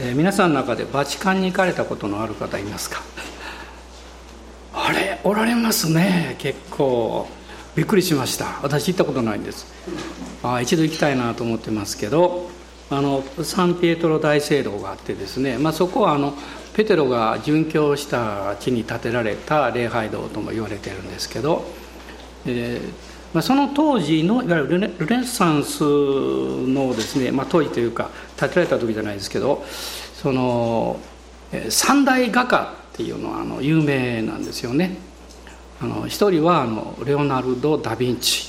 [0.00, 3.02] えー、皆さんの中でバチカンに行かれたことのある方いますか？
[4.72, 6.36] あれおられますね。
[6.38, 7.26] 結構。
[7.74, 8.60] びっくりしました。
[8.62, 9.66] 私行ったことないんです。
[10.44, 12.48] あ一度行きたいなと思ってますけど
[12.90, 16.32] あのサンピエトロ大聖堂があってですね、まあ、そこはあの
[16.74, 21.64] ペテロが殉教した地に建てられた礼拝堂とも言われてるんですけど、
[22.46, 29.64] えーまあ、その当時のいわゆるルネサンスのですね、まあ、当時というか建てられた時じゃないですけど
[30.14, 30.98] その
[31.68, 34.96] 三大画家っていうのはあの有名なんですよね。
[35.80, 38.48] あの一人はあのレオナルド・ダ・ヴィンチ、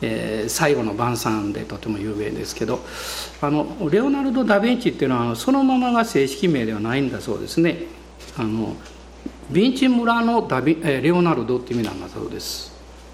[0.00, 2.78] えー、最後の晩餐でとても有名ですけど
[3.40, 7.86] あのレオナルド・ダ・ヴィンチっていうのはそのままが正式名ではないんだそうですね。
[8.38, 8.76] あの
[9.50, 12.71] ヴィンチ村のダビ、えー、レオナルドっていう意味なんだそうです。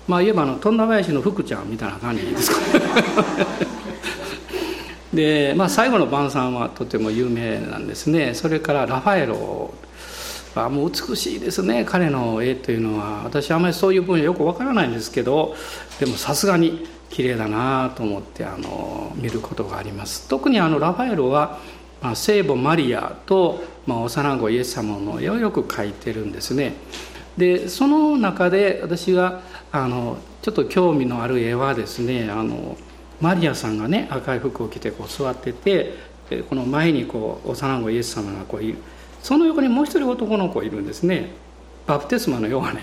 [0.08, 2.84] まあ言えばあの富田林の福ちゃんみたいな感じですかね。
[5.14, 8.34] で、まあ、最後の晩餐はとても有名なんですね。
[8.34, 9.72] それからラファエロ
[10.54, 11.84] はもう美しいですね。
[11.86, 15.54] 彼の絵というのは私あんまりそういう分野よくわからないんですけど
[16.00, 20.28] でもさすがに綺麗だなと思ってあの見ることがあります。
[20.28, 21.58] 特にあのラファエロは、
[22.02, 26.74] まあ、聖母マリアと、まあ、幼子イエス様の絵をよく描いてるんですね。
[27.38, 32.76] でその中で私があのちょっと興味のある絵はですねあの
[33.20, 35.94] マリアさんがね赤い服を着てこう座ってて
[36.48, 38.78] この前にこう幼子イエス様がこういる。
[39.22, 41.30] その横にもう一人男の子いるんですね。
[41.86, 42.82] バプテスマのヨハネ。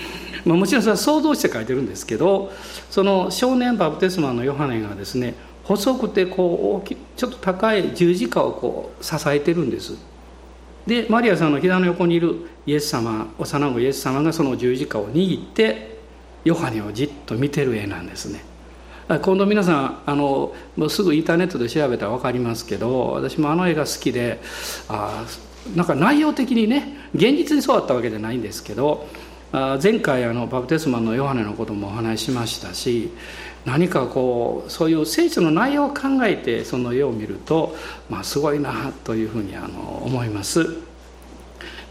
[0.44, 2.52] まあもちろんそれは想像して書いてるんですけど
[2.90, 9.94] その少年バプテスマのヨハネがですね細くてこう大きちょっと高い十字架をこう支えてるんです。
[10.86, 15.95] でマリアさんの膝の横にいるイエス様幼子イエス様がその十字架を握って
[16.46, 18.44] ヨハネをじっと見てる絵なんですね。
[19.08, 24.40] 今度皆さんあのもうすぐインターネットで調べたら分かりますけど私もあの絵が好きで
[24.88, 25.24] あ
[25.76, 29.06] なんか内容的にね現実にそうだったわけじゃないんですけど
[29.52, 33.10] あ前回あのバプテスマのヨハネのこともお話ししましたし
[33.64, 37.76] 何かこうそういう聖書の内容を考えてその絵を見ると、
[38.08, 40.76] まあ、すごいなというふうにあの思います。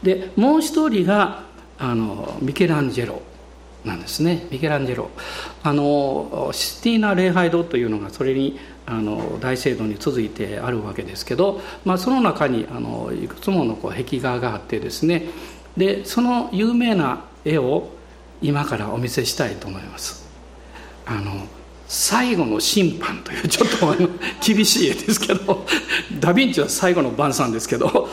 [0.03, 1.43] でもう一人が
[1.77, 3.21] あのミケランジェロ。
[3.85, 4.47] なんですね。
[4.51, 5.09] ミケランジェロ。
[5.63, 15.25] あのシティーナ礼拝堂というのがそれにあの大聖堂に続いてあるわけですけど、まあ、その中にあのいくつものこう壁画があってですね。
[15.77, 17.89] でその有名な絵を
[18.41, 20.25] 今からお見せしたいと思います。
[21.05, 21.31] あの
[21.87, 23.95] 最後の審判というちょっと
[24.43, 25.65] 厳しい絵ですけど
[26.19, 28.09] ダ・ヴィンチは最後の晩餐ですけど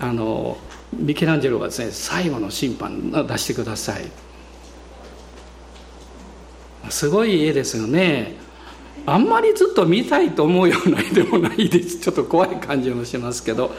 [0.00, 0.58] あの
[0.92, 4.31] ミケランジェロがですね最後の審判出してください。
[6.92, 8.34] すごい絵ですよね。
[9.06, 11.98] あんまりずっと見たいと思うような絵でもないです。
[11.98, 13.74] ちょっと怖い感じもしますけど、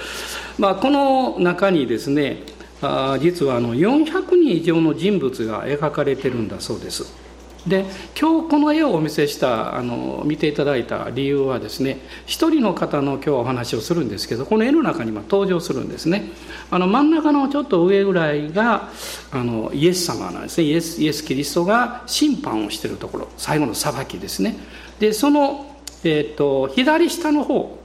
[0.57, 2.43] まあ、この中にですね
[2.81, 7.22] あ実はあの400人以上の人物が描かれてるんだそうです。
[7.67, 7.85] で
[8.19, 16.25] 今日この絵をお見せしたあの見ていただいた理由はですね一人の方の今日お話をするんですけどこの絵の中に登場するんですね。
[16.69, 18.89] あの真ん中のちょっと上ぐらいが
[19.31, 20.67] あのイエス様なんですね。
[20.67, 24.57] イエスイエス・キリストが審判をしているところ最後の裁きですね。
[24.99, 27.79] でその、えーと、左下の方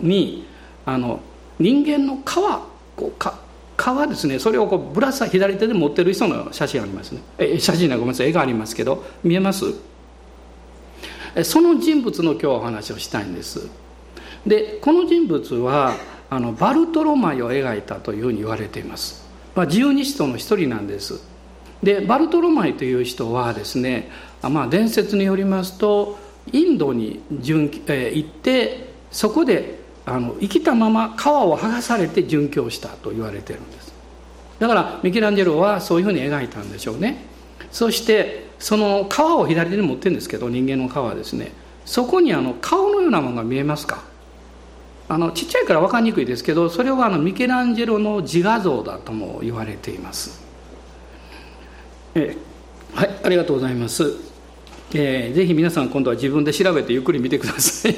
[0.00, 0.46] に
[0.84, 1.20] あの
[1.58, 2.34] 人間の皮
[2.96, 3.45] こうか
[3.76, 7.20] 皮ですねそれをこうぶら下左手で持ってる人の写真ありますね。
[7.38, 8.28] え写真なごめんなさい。
[8.28, 9.64] 絵がありますけど見えます？
[11.44, 13.68] その人物の今日お話をしたいんです。
[14.46, 15.94] でこの人物は
[16.30, 21.20] あのバルトロマイを描いたというふうに言われています、まあ、十二使徒の一人なんです。
[21.82, 24.10] でバルトロマイという人はですね、
[24.42, 26.18] まあ、伝説によりますと
[26.52, 33.92] インドに、行ってそこであの生きたまま皮を剥がされて殉教したと言われてるんです。
[34.58, 37.24] だからミケランジェロはそういうふうに描いたんでしょうね。
[37.72, 41.52] そしてその皮を左手に持ってるんですけど人間の皮はですね
[41.84, 44.02] そこにあの顔のようなものが見えますか？
[45.08, 50.40] あのちっちゃいから分かりにくいですけどそれはあのミケランジェロの自画像だとも言われています。
[52.14, 52.36] え
[52.94, 54.04] はいありがとうございます、
[54.94, 57.94] えー、ぜひ皆さん今度は自分で調べてゆっくり見てください。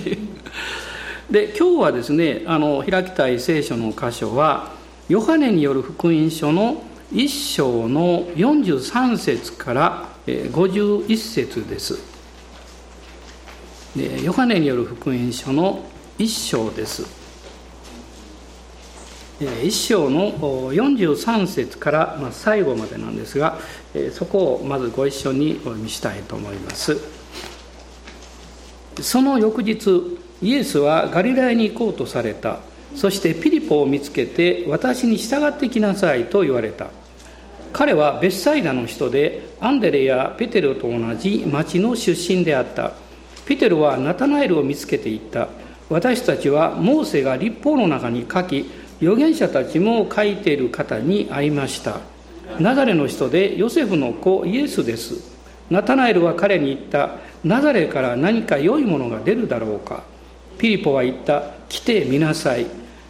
[1.30, 4.72] で今日はですねあの開きたい聖書の箇所は
[5.10, 6.82] ヨハネによる福音書の
[7.12, 11.98] 1章の43節から51節です。
[13.94, 15.84] でヨハネによる福音書の
[16.18, 17.04] 1章です。
[19.38, 23.58] 1章の43節から最後までなんですが
[24.12, 26.98] そこをまずご一緒にお読みしたいと思います。
[29.02, 32.60] その翌日イエスはガリラヤに行こうとされた。
[32.94, 36.88] そしてピリポを見つけて私に従ってきなさいと言われた。
[37.72, 42.92] 彼はベッサイダの人でアンデレやペテルと同じ町の出身であった。
[43.46, 45.48] ペテルはナタナエルを見つけていった。
[45.90, 48.70] 私たちはモーセが立法の中に書き
[49.00, 52.00] 預言者たちも書いている方に会いました。
[52.58, 55.36] ナザレの人でヨセフの子イエスです。
[55.70, 57.16] ナタナエルは彼に言った。
[57.44, 60.02] ナザレから何か良いものが出るだろうか。
[60.58, 62.66] ピリポは言った来てみなさい。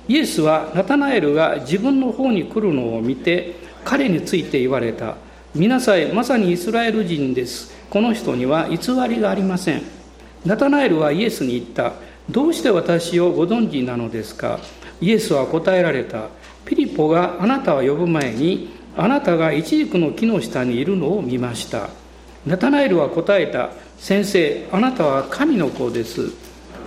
[0.06, 5.16] イエスはナタナエルが自分の方に来るのを見て彼について言われた。
[5.54, 7.74] 見なさいまさにイスラエル人です。
[7.90, 8.76] この人には偽
[9.08, 9.82] りがありません。
[10.44, 11.94] ナタナエルはイエスに言った。
[12.30, 14.60] どうして私をご存知なのですか？
[15.00, 16.28] イエスは答えられた。
[16.66, 21.88] ピリポがあなたを呼ぶ前にあなたがイチジクの木の下にいるのを見ました。
[22.46, 23.70] ナタナエルは答えた。
[23.98, 26.32] 先生あなたは神の子です。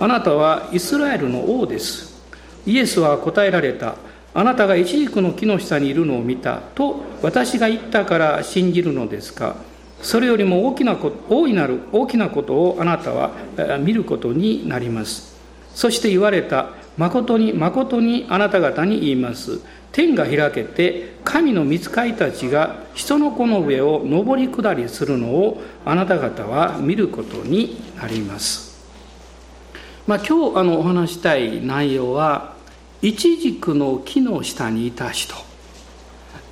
[0.02, 2.12] あなたはイスラエルの王です。
[2.66, 3.94] イエスは答えられた。
[4.34, 6.56] あなたがイチジクの木の下にいるのを見た。
[6.74, 9.54] と私が言ったから信じるのですか。
[10.00, 13.30] それよりも大きなこ大いなる大きなことをあなたは
[13.78, 15.36] 見ることになります。
[15.72, 16.70] そして言われた。
[16.98, 19.60] 誠に誠にあなた方に言います。
[19.92, 28.71] 天が開けて神の御使いたちが人の子の上を上り下りするのをあなた方は見ることになります、
[30.06, 32.56] まあ、今日あのお話したい内容は
[33.02, 35.34] イチジクの木の下にいた人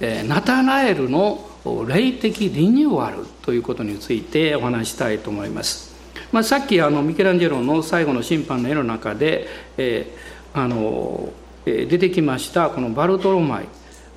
[0.01, 1.49] ナタナエルの
[1.87, 5.95] 霊的リニューアルということについてお話したいと思います、
[6.31, 11.31] まあ、さっきあのミケランジェロの最後の審判の絵の中で、えー、あの
[11.65, 13.69] 出てきましたこのバルトロマイ。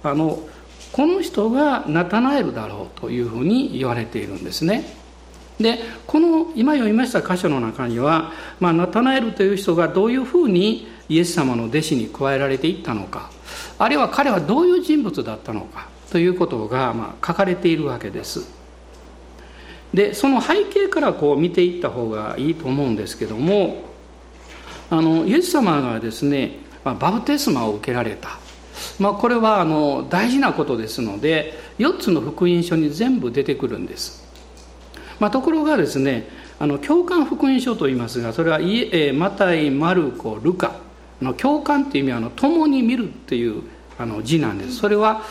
[0.03, 0.39] あの
[0.91, 5.03] この人がナタナエルだろうというふうに言われているんですね。
[5.60, 13.30] でこの今読みました箇所の中には、まあ、ナタナエルという人がどういうふうにイエス様の弟子に加えられていったのか
[13.78, 18.64] あるいは彼はどういう人物だったのかということが、まあ、書かれているわけです。
[19.94, 23.84] でその背景からこう見ていった方がいいと思うんですけども
[24.90, 28.40] あのイエス様がですねまあバプテスマを受けられた、
[29.00, 34.23] まあ、これはあの大事なことですので4つの福音書に全部出てくるんです、
[35.19, 36.27] まあ、ところがですね
[36.60, 38.60] あの共感福音書と言いますがそれは
[39.13, 40.75] マタイマルコルカ
[41.21, 43.63] の共感っていう意味はあの共に見るっていう
[43.98, 44.77] あの字なんです。
[44.77, 45.21] それは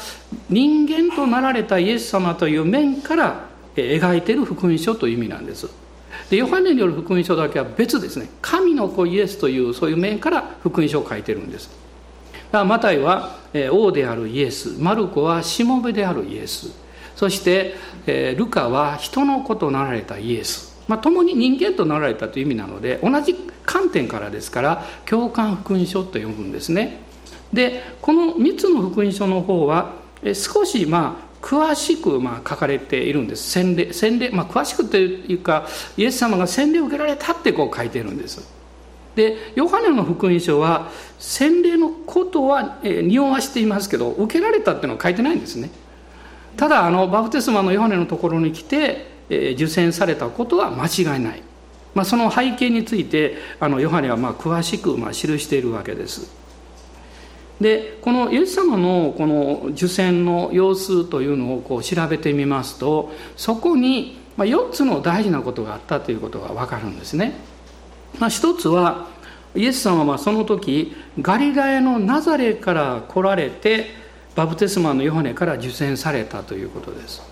[0.48, 5.68] 人間となられたイエス様という面から描いている福音書という意味なんです。
[6.30, 8.28] でヨハネによる福音書だけは別ですね。
[8.40, 11.68] 神の子イエスというそういう面から福音書を書いてるんです。
[11.68, 13.36] だからマタイは
[13.70, 16.81] 王であるイエスマルコはしもべであるイエス。
[17.22, 17.76] そして
[18.08, 20.76] えルカは人の子となられたイエス。
[20.88, 26.98] まあ、共に人間となられたという意味なので同じ観点からですから共感福音書と呼ぶんですね。
[27.52, 29.92] でこの3つの福音書の方は
[30.24, 33.52] え少しまあ詳しくまあ書かれているんです。
[33.52, 38.44] 洗礼洗礼、まあ、詳しくというかイエス様が洗礼を受けられたってこう書いてるんです。
[39.14, 40.90] でヨハネの福音書は
[41.20, 45.70] 洗礼のことは、えー、匂わしていますけど受けられたっていうのは書いてないんですね。
[46.56, 51.42] ただあのバプテスマのヨハネのところに来て、えー、受洗されたことは間違いない、
[51.94, 56.30] まあ、その背景についてあのヨハネはまあ詳しくまあ記しているわけです
[57.60, 67.32] でこのイエス様のこの受洗の様子というのをこう調べてみますとそこにま4つの大事なことがあったということが分かるんですね。
[68.18, 69.08] まあ、一つは
[69.54, 73.86] イエス様はその時ガリラヤのナザレから来られて
[74.34, 77.22] バプテスマのヨハネから受洗されたということです。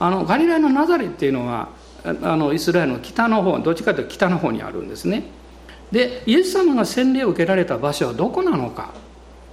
[0.00, 1.70] あのガリラヤのナザレっていうのは
[2.04, 5.24] あのイスラエルの北の方どっちかというと北の方にあるんですね。
[5.90, 8.92] でイエス様が洗礼を受けられた場所はどこなのか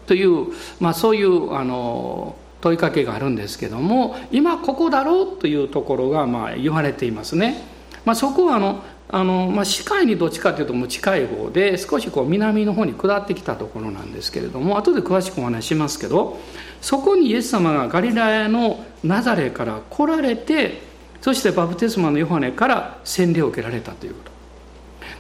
[0.06, 0.48] という、
[0.80, 7.76] まあ、そういうあの問いかけがあるんですけども今ここだろうというところがまあ言われていますね。
[8.04, 16.40] まあ、そこはあのあの、まあ、視界にどっちかというともう近い方で少しこう南の方に下ってきたところなんですけれども後で詳しくお話しますけど
[16.82, 20.82] そこにイエス様がガリラヤのナザレから来られて
[21.22, 24.32] そしてバプテスマのヨハネから洗礼を受けられたということ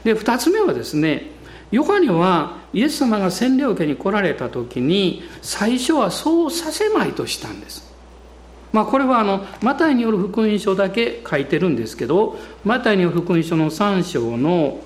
[0.03, 1.35] で2つ目はですね
[1.71, 7.94] ヨハネはイエス様が洗礼を受けに来られた時に最初はそうさせまいとしたんです。
[8.75, 14.81] まあ、これはあのマタイによる福音書だけ書いてるんですけどマタイによる福音書の3章の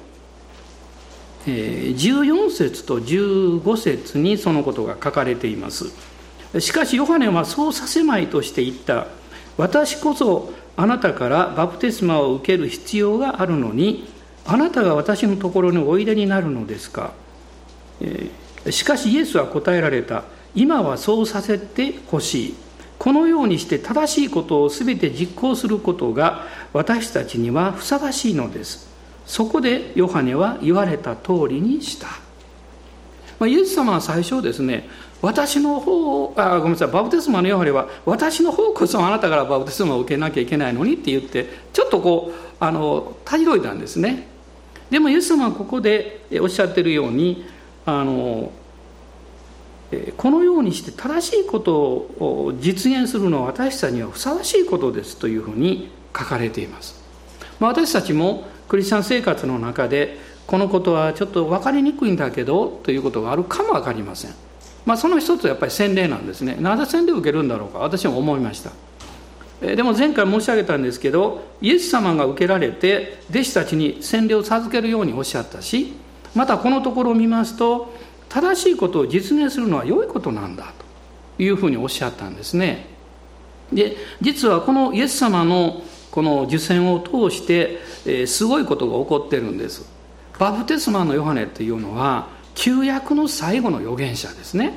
[1.48, 5.88] 14節と15節にそのことが書かれています。
[6.60, 9.08] しかしヨハネはそうさせまいとして言った。
[9.58, 14.08] 私こそあなたからバプテスマを受ける必要があるのに
[14.46, 17.14] あなたが私のところにおいでになるのですか、
[18.02, 20.26] えー、しかしイエスは答えられた。
[20.54, 22.69] 今はそうさせてほしい。
[23.00, 28.90] このようにして正しいことを全て実行することが私たちにはふさわしいのです。
[29.30, 32.08] そこでヨハネは言われた通りにした、
[33.38, 34.90] まあ、イエス様は最初ですね
[35.22, 44.28] 私の方あごめんなさいバプテスマのヨハネは私の方こそあなたからバプテスマを受けなきゃいけないのにって言ってちょっとこうあのたじろいだんですね。
[44.90, 47.46] でもイエス様はここでおっしゃってるように
[47.86, 48.52] あの
[50.18, 57.02] このようにして正しいことを実現するのは私たちにはふさわしいことですというふうに書かれています、
[57.60, 64.34] まあ、私たちもクリスチャン生活の中でこのことはちょっと分かりにくいんだけどということがあるかも分かりません、
[64.86, 66.58] まあ、その一つはやっぱり洗礼なんですね。
[66.60, 67.80] なぜ洗礼を受けるんだろうか。
[67.80, 68.72] 私も思いました。
[69.62, 75.94] でも前回申し上げたんですけどイエス様が受けられて弟子たちに洗礼を授けるようにおっしゃったし
[76.34, 77.94] またこのところを見ますと
[78.30, 80.74] 正しいことを実現するのは良いことなんだ
[81.38, 82.88] というふうにおっしゃったんですね。
[83.74, 85.82] で実はこのイエス様の
[86.12, 89.86] この受選を通して、えー、すごいことが起こってるんです。
[90.40, 94.74] バプテスマのヨハネっていうのは旧約の最後の預言者ですね。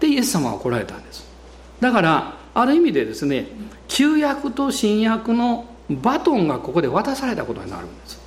[0.00, 1.26] でイエス様が来られたんです。
[1.80, 3.46] だからある意味でですね
[3.88, 8.20] 旧約と新約のバトンがここで渡されたことになるんです。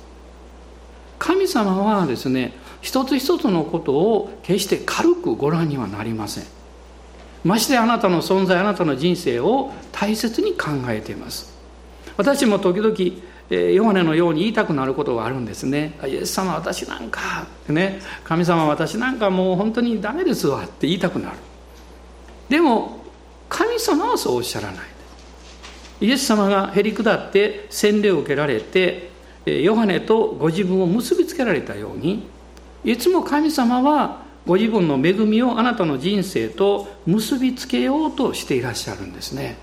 [1.18, 6.44] 神様はですね一つ一つのことを決して軽くご覧にはなりません。
[7.44, 11.56] ましてあなたの存在あなたの人生を大切に考えています。
[12.16, 12.94] 私も時々
[13.50, 15.98] ヨハネのように言いたくなることがあるんですね。
[16.06, 18.00] イエス様私なんかね。
[18.24, 21.36] 神様私なんかもう本当にダメですわって言いたくなる。
[22.48, 22.98] でも
[23.48, 24.86] 神様はそうおっしゃらない。
[26.00, 29.10] イエス様がへり下って洗礼を受けられて
[29.46, 32.28] ヨハネとご自分を結びつけられたように
[32.84, 39.56] いつも神様はご自分の恵みをあなたの人生と結びつけようとしていらっしゃるんですね。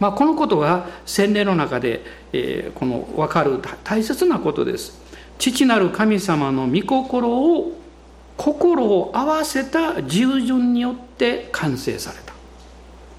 [0.00, 4.98] まあ、このことが洗礼の中で、えー、この分かる大切なことです。
[5.38, 7.72] 父なる神様の御心を
[8.36, 12.32] 心を合わせた従順によって完成された。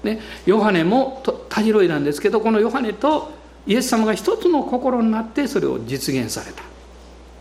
[0.02, 3.32] ね、ヨハネもたじろいなんですけどこのヨハネと
[3.66, 6.62] イエス様が一つの心になってそれを実現された。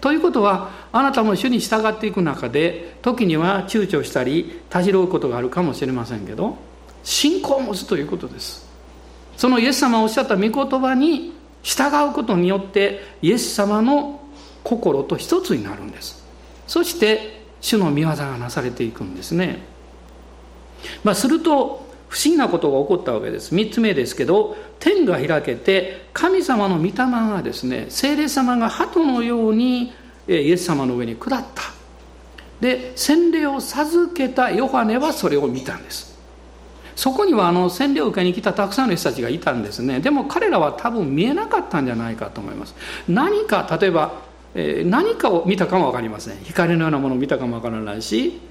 [0.01, 6.58] ということはあなたも主に従っていく中で時には躊躇したりたじろうことがあるかもしれませんけど
[7.03, 8.67] 信仰を持つということです。
[9.38, 14.19] そのイエス様がおっしゃった御言葉に従うことによってイエス様の
[14.63, 16.24] 心と一つになるんです。
[16.67, 19.60] そして主の御業がなされていくんですね、
[21.03, 23.53] まあ、すると不思議なことが起こったわけです。
[23.53, 29.93] 3つ目ですけど天が開けて神様の御霊がですね聖霊様が鳩のように
[30.38, 31.63] イエス様の上に下った。
[32.62, 36.17] で洗礼を授けたヨハネはそれを見たんです。
[36.95, 40.01] そこにはあの洗礼を受けに来たたくさんの人たちがいたんですね。
[40.01, 42.75] でも彼らは多分見えなかったんじゃないかと思います。
[43.07, 44.12] 何か例えば、
[44.53, 46.38] え何かを見たかも分かりません。
[46.43, 48.41] 光のようなものを見たかも分からないし。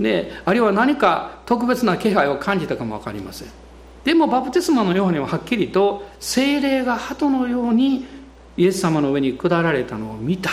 [0.00, 3.48] であるいは何か特別な気配を感じたかも分かりません。
[4.04, 8.04] でもバプテスマのようにははっきりと精霊が鳩のように
[8.56, 10.50] イエス様の上に下られたのを見た、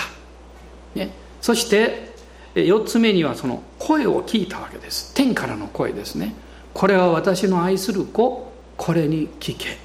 [0.95, 2.09] ね、そして
[2.55, 5.13] 4つ目にはその声を聞いたわけです。
[5.13, 6.33] 天からの声ですね。
[6.73, 9.77] これは私の愛する子これに聞け。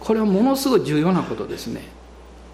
[0.00, 1.82] これはものすごい重要なことですね。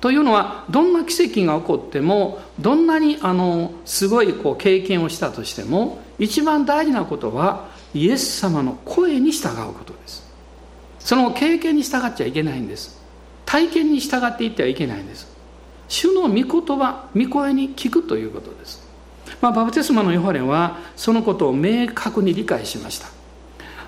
[0.00, 10.24] というのはどんな奇跡が起こってもどんなにあのすごいこう経験をしたとしても一番大事なことはイエス様の声に従うことです。
[10.98, 13.00] その経験に従っちゃいけないんです。
[13.46, 15.33] 体験に従っていってはいけないんです。
[15.94, 16.44] 主の御言
[16.76, 18.84] 葉御声に聞くということです、
[19.40, 23.06] まあ、バプテスマのヨハネはそのことを明確に理解しました。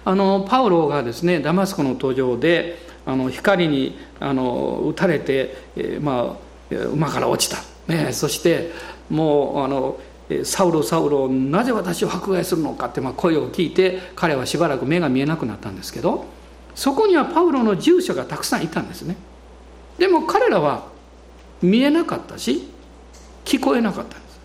[0.05, 6.39] あのパウロがですねダマスコの途上であの光にあの打たれて、えー、ま
[6.71, 7.59] あ、馬から落ちた、
[7.93, 8.71] ね、そして
[9.11, 9.99] もうあの
[10.45, 16.25] サウロサウロなぜ私を迫害するのかってまあ声を聞いて彼はしばらく目が見えなくなったんですけど
[16.77, 19.17] そこにはパウロの従者がたくさんいたんですね。
[19.99, 20.95] でも彼らは
[21.67, 22.69] 見えなかったし
[23.45, 24.41] 聞こえなかったんです。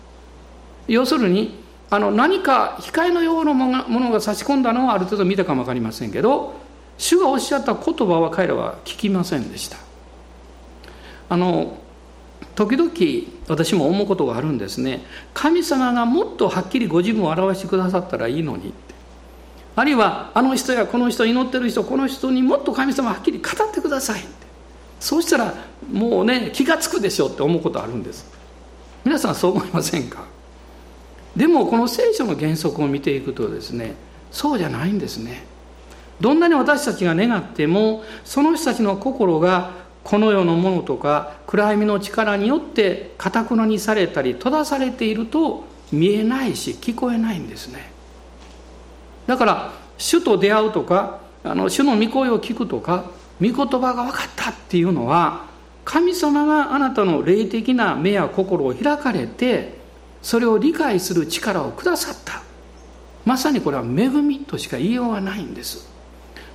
[0.88, 3.66] 要するにあの何か光のようなも
[4.00, 6.54] のが差し込んだのはある程度見たかも分かりませんけど
[6.98, 9.76] 主がおっしゃった言葉は彼らは聞きませんでした。
[11.28, 11.78] あの
[12.54, 12.90] 時々
[13.48, 15.02] 私も思うことがあるんですね。
[15.32, 18.94] 神様がもっとはっきりご自分を表してくださったらいいのにって。
[19.74, 24.20] あるいはあの人やこの人祈ってる人この人にもっと神様はっきり語ってください。
[25.02, 25.54] そうしたら
[25.90, 28.24] もうね気が付くでしょって思うことあるんです。
[29.04, 30.24] 皆さんそう思いませんか？
[31.34, 33.96] でもこの聖書の原則を見ていくとですね
[34.30, 35.44] そうじゃないんですね。
[36.20, 39.72] どんなに私たちが願ってもその人たちの心が
[40.04, 47.90] この世のものとか暗闇の力によってかたくなにされたり閉ざされていると見えないし聞こえないんですね。
[49.26, 55.46] だから主と出会うとかあの主の御声を聞くとか御言葉が分かったっていうのは
[55.84, 59.80] 神様があなたの霊的な目や心を開かれて
[60.22, 62.42] それを理解する力をくださった。
[63.24, 65.88] まさにこれは恵みとしか言いようがないんです、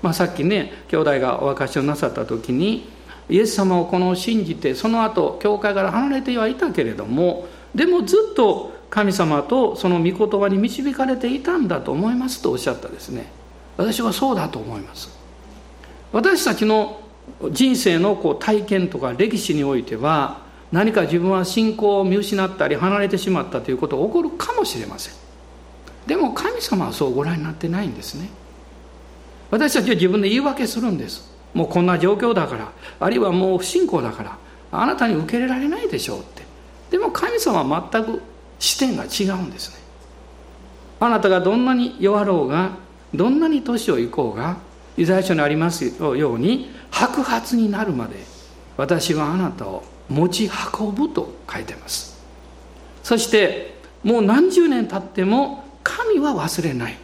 [0.01, 2.89] まあ、さっきね兄弟がお明かしをなさった時に
[3.29, 13.29] イエス様をこの信じてその後教会から離れてはいたけれどもでもずっと神様とその御言葉に導かれていたんだと思いますとおっしゃったですね。
[13.75, 15.16] 私はそうだと思います。
[16.11, 17.01] 私たちの
[17.51, 25.13] 人生のこう体験とか歴史においては何か自分は信仰を見失ったり離れてしまったということが起こるかもしれません。
[26.07, 28.29] でも神様はそうご覧になってないんですね。
[29.51, 31.29] 私たちは自分で言い訳するんです。
[31.53, 34.37] もうこんな状況だからあるいはもう不信仰だから
[34.71, 36.43] あなたに受け入れられないでしょうって。
[36.91, 38.21] でも神様は全く
[38.59, 39.77] 視点が違うんですね。
[40.99, 42.71] あなたがどんなに弱ろうが
[43.13, 44.57] どんなに年をいこうが
[44.97, 48.15] イザヤ書にありますように白髪になるまで
[48.75, 50.49] 私はあなたを持ち
[50.79, 52.17] 運ぶと書いてます。
[53.03, 56.97] そしてもう何十年経っても神は忘れない。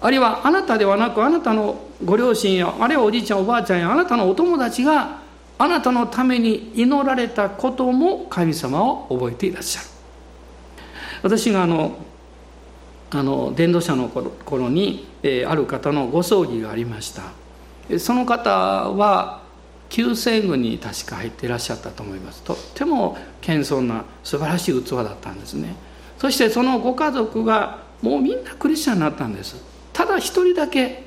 [0.00, 5.20] あるいはあなたではなくあなたのご両親やあるいはおじいちゃんおばあちゃんやあなたのお友達が
[5.58, 9.86] あなたのために祈られたことも神様を覚えていらっしゃる。
[11.22, 11.96] 私があの
[13.10, 17.22] あの伝道者の頃に、えー、ある方のご葬儀がありました。
[17.98, 19.42] その方は
[19.88, 22.42] 旧西軍に確か入っていらっしゃったと思います。
[22.42, 25.76] とっても謙遜な素晴らしい器だったんですね。
[26.18, 29.56] そしてそのご家族がもうみんなクリスチャンになったんです。
[29.92, 31.04] ただ一人だけ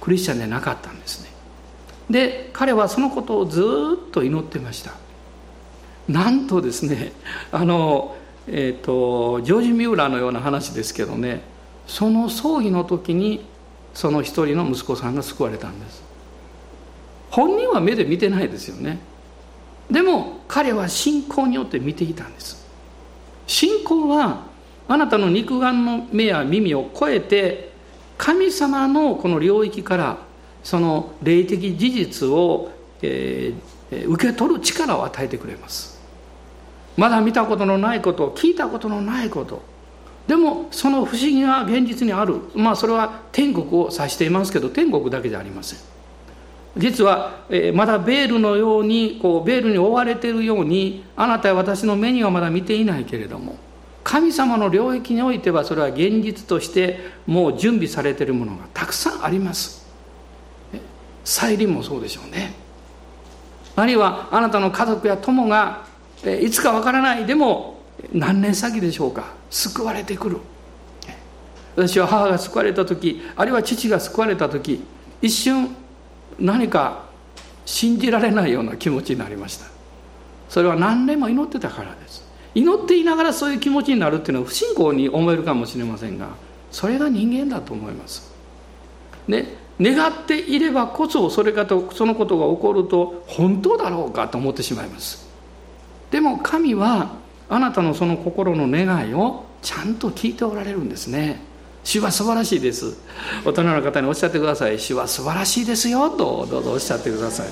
[0.00, 1.30] クリスチャンでなかったんですね。
[2.08, 4.92] で彼はそのことをずっと祈ってました。
[6.08, 7.12] なんとですね
[7.52, 11.40] あのえーと、ジョージ・ミューラーのような話ですけどね
[11.86, 13.44] その葬儀の時に
[13.94, 16.02] その一人の息子さんが救われたんです。
[17.30, 18.98] 本人は目で見てないですよね。
[19.90, 22.64] でも彼は信仰によって見ていたんです。
[23.46, 24.46] 信仰は
[24.88, 27.72] あなたの肉眼の目や耳を超えて
[28.18, 30.18] 神様のこの領域から
[30.62, 32.70] その霊的事実を、
[33.02, 35.93] えー、受け取る力を与えてくれます。
[36.96, 39.62] まだ見たことのないこと聞いたことのないこと。
[40.26, 42.40] でもその不思議が現実にある。
[42.54, 45.78] まあそれは天国を指していますけど天国だけじゃありません。
[46.76, 53.56] 実は、えー、まだベールのようにこうベールに覆われているようにあなたや私の目にはまだ見ていないけれども
[54.02, 59.84] 神様の領域においてはそれは現実としてもう準備されているものがたくさんあります。
[61.24, 62.52] 再臨もそうでしょうね。
[63.76, 65.86] あるいはあなたの家族や友が
[66.42, 67.80] いつかわからないでも
[68.12, 69.34] 何年先でしょうか？
[69.50, 70.38] 救われてくる。
[71.76, 74.84] 私は母が救われた時あるいは父が救われた時
[75.20, 75.74] 一瞬
[76.38, 77.04] 何か
[77.66, 79.66] 信じられないような気持ちになりました。
[80.48, 82.22] それは何年も祈ってたからです。
[82.54, 86.28] 祈っていながらそういう気持ちになるっていうのは不信仰に思えるかもしれませんが
[86.70, 88.32] それが人間だと思います。
[89.26, 89.48] ね
[89.80, 95.23] 願っていればこそそれかとそのことが起こると本当だろうかと思ってしまいます。
[96.14, 97.16] でも神は
[97.48, 101.40] あなたのその心の願いをちゃんと聞いておられるんですね。
[101.82, 102.96] 主は素晴らしいです。
[103.44, 104.78] 大人の方におっしゃってください。
[104.78, 107.48] 主は素晴らしいですよとどうぞおっしゃってください。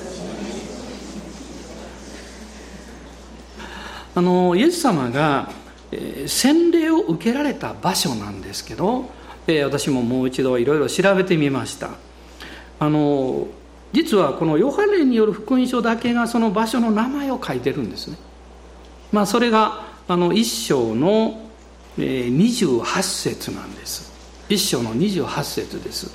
[4.14, 5.50] あのイエス様が、
[5.90, 9.10] えー、洗礼を受けられた場所なんですけど、
[9.48, 11.90] えー、私ももう一度いろいろ調べてみました。
[12.78, 13.48] あの
[13.92, 18.16] 実はこのヨハネによる福音書だけがその場所の名前を書いてるんですね。
[19.12, 21.40] まあ、それがあの一章の
[21.98, 24.10] 28節なんです。
[24.48, 26.10] 一章の28節です。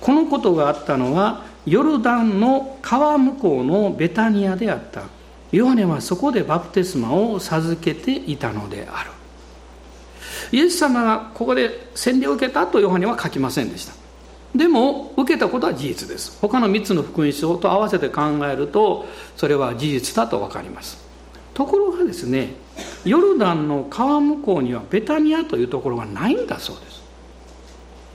[0.00, 5.02] このことがあったのはヨルダンの川向こうのベタニアであった。
[5.52, 9.10] ヨハネはそこでバプテスマを授けていたのである。
[10.52, 13.94] イエス様がここで洗礼を受けたとヨハネは書きませんでした。
[14.54, 16.38] でも受けたことは事実です。
[16.40, 21.05] 他の3つの福音書と合わせて考えるとそれは事実だと分かります。
[21.56, 22.50] ところがですね
[23.06, 27.02] ヨルダンの川向こうにはベタニアというところがないんだそうです、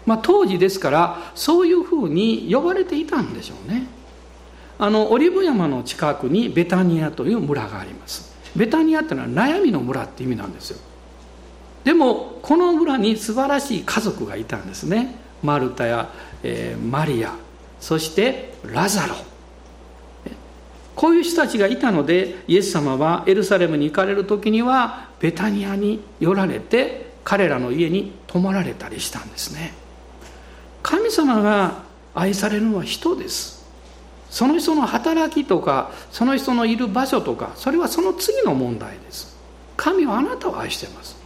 [0.06, 3.88] まあ、当時ですからそういうふうに呼ばれていたんでしょうね。
[4.78, 8.32] あのオリブ山の近くにベタニアという村があります。
[8.56, 10.80] ベタニアっていうのは悩みの村って意味なんですよ。
[11.84, 15.16] でもこの村に素晴らしい家族がいたんですね。
[15.42, 16.10] マルタや、
[16.44, 17.34] えー、マリア
[17.80, 19.31] そしてラザロ。
[20.96, 29.74] こういう人たちがいたのでイエス様はエルサレムに行かれる時にはベタニアに寄られて彼らの家に泊まられたりしたんですね。
[30.84, 33.62] 神様が愛されるのは人です。
[34.30, 39.38] その人の働きとかその人のいる場所とかそれはその次の問題です。
[39.78, 41.18] 神はあなたを愛してます。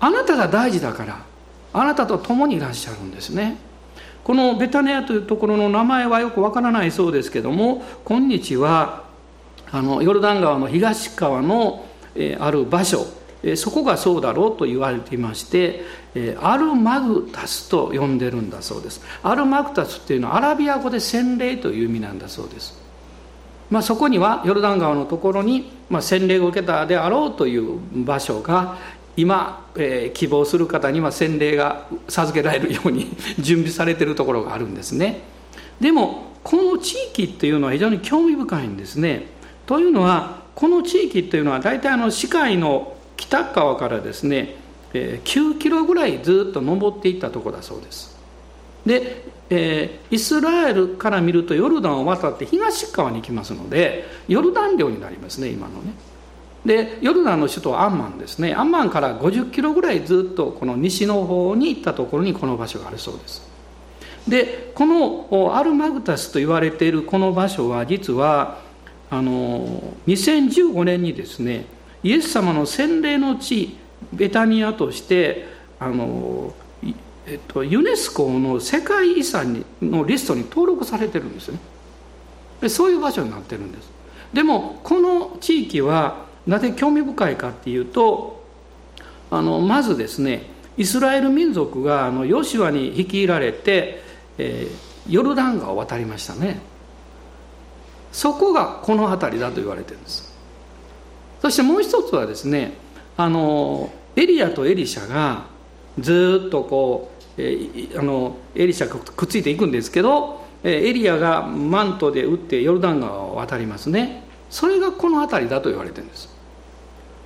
[0.00, 1.24] あなたが大事だから
[1.72, 3.56] あなたと共にいらっしゃるんですね。
[4.22, 9.04] このベタネアというところの名前はよくわからないそうですけども今日は
[9.70, 13.06] あのヨルダン川の東側の、えある場所
[13.42, 15.82] えそこがそうだろうと言われていまして
[16.14, 19.02] えアルマグタスと呼んでるんだそうです。
[19.22, 22.84] アルマグタスっていうのはアラビア語で洗礼という意味なんだそうです。
[23.70, 28.76] まあ、そこにはヨルダン川のところに、ま、洗礼を受けたであろうという場所が
[29.16, 35.22] 今、えー、希望する方には洗礼が授けられるように 準備されているところがあるんですね。
[35.80, 39.26] でもこの地域っていうのは非常に興味深いんですね。
[39.66, 44.56] というのはこの地域っていうのは大体あの市海の北側からですね
[44.92, 48.14] 9キロぐらいずっと登っていったところだそうです。
[48.86, 55.94] で、えー、イスラエルから見るとヨルダンを渡って東側に行きますのでヨルダン領になりますね今のね。
[56.64, 58.54] でヨルダンの首都アンマンですね。
[58.54, 63.54] アンマンから50キロぐらいずっとこの西の方に行ったところにこの場所があるそうです。
[64.26, 68.58] でこのアルマグタスと言われているこの場所は実は
[69.10, 71.66] あの2015年にですね
[72.02, 73.76] イエス様の洗礼の地
[74.12, 75.46] ベタニアとして
[75.78, 76.54] あの、
[77.26, 81.58] えっと、ユネスコの世界遺産のリストに登録されてるんですね。
[82.60, 83.90] でそういう場所になってるんです。
[84.32, 88.44] でもこの地域はなぜ興味深いかっていうと
[89.30, 90.42] あのまずですね
[90.76, 94.02] イスラエル民族があのヨシュアに率いられて、
[94.38, 96.60] えー、ヨルダン川を渡りましたね。
[98.10, 100.32] そこがこの辺りだと言われてるんです。
[101.42, 102.74] そしてもう一つはですね
[103.16, 105.44] あのエリアとエリシャが
[105.98, 114.24] ずっとこう、えー、あのエリシャがくっついていくんですけどエリアがマントで打ってヨルダン川を渡りますね。
[114.50, 116.33] それがこの辺りだと言われてるんです。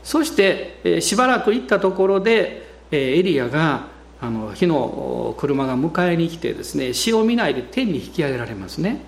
[0.08, 3.88] そして、えー、しばらく行ったところで、えー、エリアが
[4.22, 9.02] あの火の車が迎えに来てですね死を見ないで天に引き上げられますね。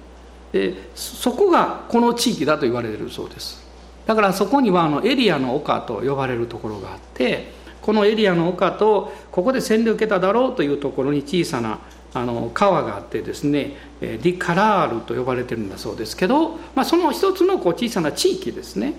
[0.53, 3.67] でそこがこの地域だと言われてるそうです。
[4.05, 11.79] だからそこにはあのエリアの丘と呼ばれるところがあってこのエリアの丘とここで洗礼を受けただろうというところに小さな
[12.13, 18.93] あの川があってですねディカラールと呼ばれてるんだそうですけど、まあ、その一つのこう小さな地域ですね、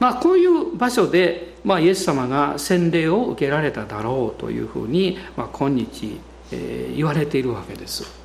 [0.00, 6.18] まあ、こういう場所で、まあ、イエス様が洗礼を受けられただろうというふうに、まあ、今日、
[6.50, 8.20] えー、言われているわけです。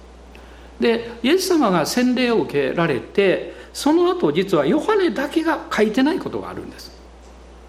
[0.80, 6.92] でイエス様が洗礼を受けられてその後実はヨハネだけが書いてないことがあるんです。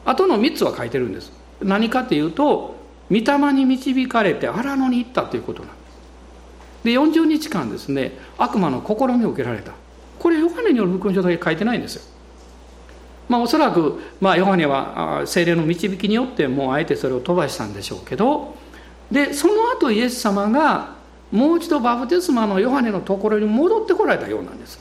[0.05, 1.33] あとの3つは書いてるんです。
[1.61, 2.77] 何かっていうと
[3.11, 6.85] 御霊に導かれて荒野に行ったということなんです。
[6.85, 9.73] で40日間ですね悪魔の試みを受けられた。
[10.19, 12.16] これヨハネによる福音書だけ書いてないんですよ。
[13.29, 18.55] まあおそらく、まあ、ヨハネは精霊の導きによってもうあえてそれを飛ばしたんでしょうけど
[19.11, 20.97] でその後イエス様が
[21.33, 24.79] もう一度バプテスマのヨハネのところに戻ってこられたようなんです。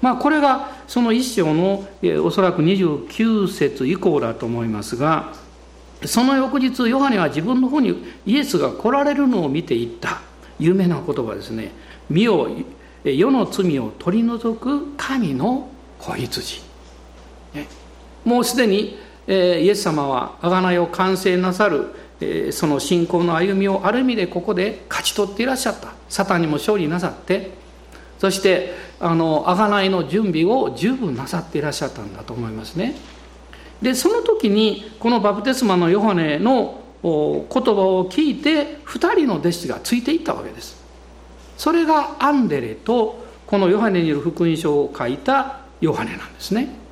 [0.00, 1.86] まあ、これがその一章の
[2.22, 5.32] おそらく29節以降だと思いますが
[6.04, 10.20] その翌日ヨハネは自分の方にイエスが来られるのを見ていった。
[10.58, 11.72] 有名な言葉ですね
[12.08, 12.48] 「身を
[13.04, 16.60] 世の罪を取り除く神の子羊」
[18.24, 25.92] もうすでにイエス様は贖いを完成なさるその信仰の歩みをある意味でここで勝ち取っていらっしゃった。
[26.08, 27.50] サタンにも勝利なさって
[28.18, 32.94] そしてあの贖いの準備を十分なさっていらっしゃったんだと思いますね。
[33.82, 40.82] でその時にこのバプテスマのヨハネの言葉を聞いて2人の弟子がついていったわけです。
[41.58, 46.83] それがアンデレとこのヨハネによる福音書を書いたヨハネなんですね。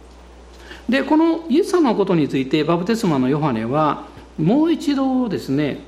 [0.89, 4.07] でこのイエス様のことについてバプテスマのヨハネは
[4.39, 5.81] もう一度ですね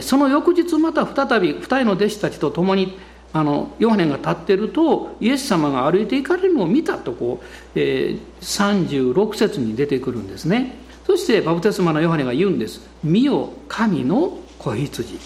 [0.00, 2.98] その翌日また再び2人の弟子たちと共に
[3.32, 10.76] あのヨハネが立ってるとイエス様が歩いていかれるのを見たとこう、えー、36節に出てくるんですね。
[11.06, 15.18] そしてバプテスマのヨハネが言うんです「見よ神の子羊」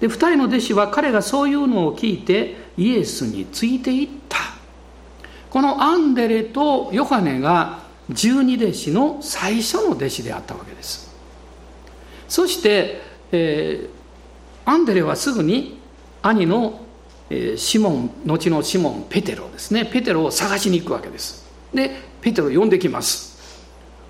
[0.00, 4.27] で2人の弟子は彼がそういうのを聞いてイエスについていった。
[5.50, 7.80] このアンデレとヨハネが
[8.10, 11.14] 十二弟子の最初の弟子であったわけです。
[12.28, 13.00] そして、
[13.32, 15.80] えー、アンデレはすぐに
[16.22, 16.80] 兄の、
[17.56, 19.84] シモン後のシモンペテロですね。
[19.84, 21.46] ペテロを探しに行くわけです。
[21.74, 21.90] で
[22.22, 23.38] ペテロを呼んできます。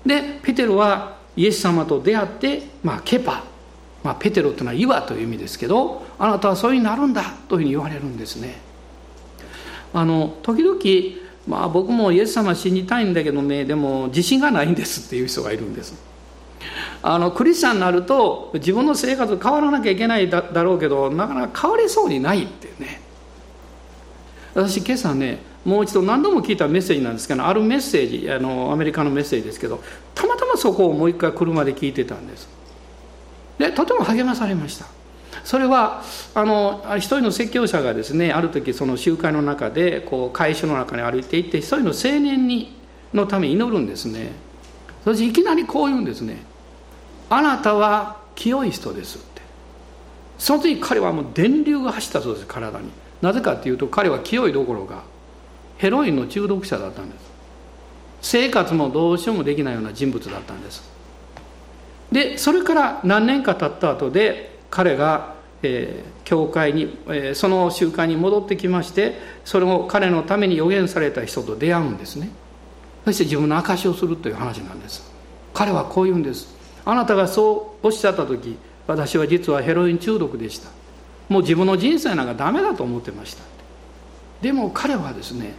[0.05, 3.43] でペテロはイエス様と出会って、まあ、ケパ、
[4.03, 8.61] まあ、ペテロというのは岩という意味ですけどあなたはそういうになるんだというふうに言われるんですね。
[9.93, 10.79] あの時々
[11.49, 15.95] まあ僕もイエス様信じたいんだけどねでも自信がないんですっていう人がいるんです。
[17.01, 23.01] あのクリスチャンになると自分の生活変わらなきゃいけないだろうけどなかなか変われそうにないってね。
[24.53, 29.81] 私今朝ねもう一度何度も聞いたメッセージなんですけどあるメッセージあのアメリカのメッセージですけど
[30.13, 32.47] たまたまそこをもう一回車で聞いてたんです。
[33.57, 34.98] でとても励まされました。
[35.43, 36.03] それは
[36.35, 42.77] あの一人の説教者がですねある時その集会の中でこう会所の中に歩いていって一人の青年に
[43.13, 44.31] のために祈るんですね。
[45.03, 46.43] そしていきなりこう言うんですね
[47.29, 49.41] あなたは清い人ですって。
[50.37, 52.89] その時彼はもう電流が走ったそうです体に。
[53.21, 55.03] なぜかっていうと彼は清いどころか
[55.77, 57.29] ヘロインの中毒者だったんです。
[58.21, 60.83] 生活もどうしようもできないような人物だったんです。
[62.11, 72.29] でそれから何年か経った後で彼が、えー、教会に、えー、その習慣に戻ってきましてそれを彼のために予言された人と出会うんですね。
[73.05, 75.09] そして自分の証しをするという話なんです。
[75.53, 76.53] 彼はこう言うんです。
[76.85, 80.69] あなたがそうおっしゃった時私は実はヘロイン中毒でした。
[81.27, 83.43] もう自分の人生なんかダメだと思ってました。
[84.41, 85.53] でも彼はですね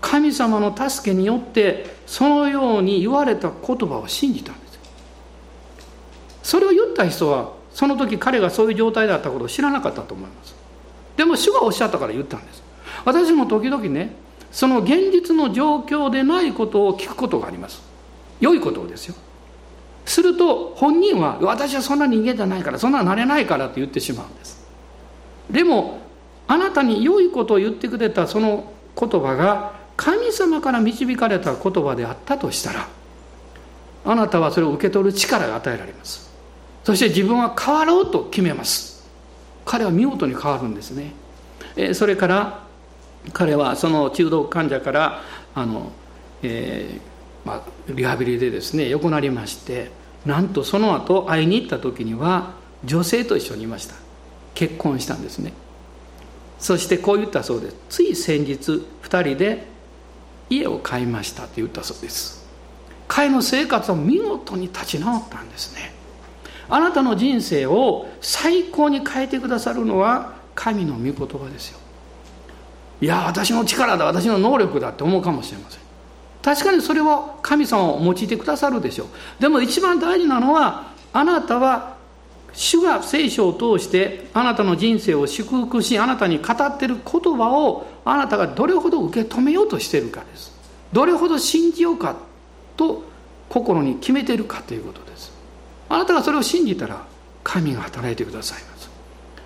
[0.00, 4.78] 神様の助けによってそのように言われた言葉を信じたんです。
[6.42, 10.54] それを言った人はその時彼がそういう状態だったことを知らなかったと思います。
[11.14, 12.62] でも主がおっしゃったから言ったんです。
[13.04, 14.12] 私も時々ね
[14.50, 17.82] その現実の状況でないことを聞くことがあります。
[18.40, 19.14] 良いことをですよ。
[20.06, 24.66] すると本人は私はそんな人間じゃないからそんななれないからって言ってしまうんです。
[25.50, 25.98] でも
[26.48, 32.88] あなたに良いことを言ってくれたその言葉が神様から導かれた言葉であったとしたら
[34.06, 36.25] あなたはそれを受け取る力が与えられます。
[36.86, 39.04] そして自分は変わろうと決めます。
[39.64, 41.14] 彼は見事に変わるんですね。
[41.94, 42.62] それから
[43.32, 45.20] 彼はその中毒患者から
[45.52, 45.90] あの、
[46.44, 49.90] えーまあ、リハビリでですね良くなりまして
[50.24, 52.52] なんとその後会いに行った時には
[52.84, 53.96] 女性と一緒にいました。
[54.54, 55.54] 結婚したんですね。
[56.60, 57.76] そしてこう言ったそうです。
[57.88, 59.66] つい先日2人で
[60.50, 62.46] 家を買いましたと言ったそうです。
[63.08, 65.95] 彼の生活は見事に立ち直ったんですね。
[66.68, 71.78] あなたの人生を最高に変えてくださるのは神の御言葉ですよ。
[73.00, 75.80] いや私の力だ私の能力だって思うかもしれません。
[76.42, 79.06] 確かにそれは神様を用いてくださるでしょう。
[79.40, 81.96] でも一番大事なのはあなたは
[82.52, 90.52] 主が聖書を通してあなたの人生を祝福しあなたに語ってる言葉をあなたがどれほど受け止めようとしているかです。
[90.92, 92.16] どれほど信じようか
[92.76, 93.02] と
[93.50, 95.35] 心に決めているかということです。
[95.88, 97.04] あなたがそれを信じたら
[97.44, 98.90] 神が働いてくださいます。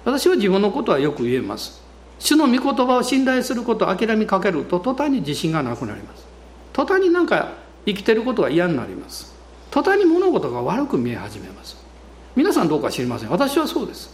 [0.05, 1.81] 私は自分のことはよく言えます。
[2.19, 6.25] 主の御言葉を信頼することを諦めかけると途端に自信がなくなります。
[6.73, 7.53] 途端になんか
[7.87, 9.35] 生きてることが嫌になります。
[9.71, 11.77] 途端に物事が悪く見え始めます。
[12.37, 13.31] 皆さんどうか知りません。
[13.31, 14.11] 私はそうです。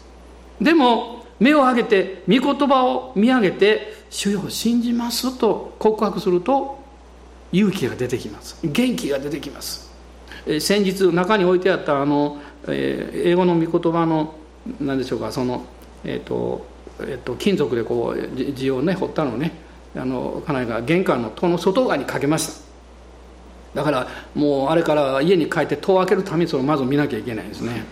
[0.60, 6.78] でも目を上げて御言葉を見上げて主よ信じますと告白すると
[7.52, 8.58] 勇気が出てきます。
[8.64, 9.85] 元気が出てきます。
[10.60, 14.34] 先日中に置いてあったあの、えー、英語の御言葉の
[14.80, 15.64] 何でしょうかその
[16.04, 16.66] えっ、ー、と、
[17.00, 19.52] えーと、金属でこう字をね彫ったのをね
[19.96, 22.66] あの家内が玄関の戸の外側にかけました。
[23.74, 27.84] だからもうあれから家に帰って戸を開けるためにそれをまず見なきゃいけないですね。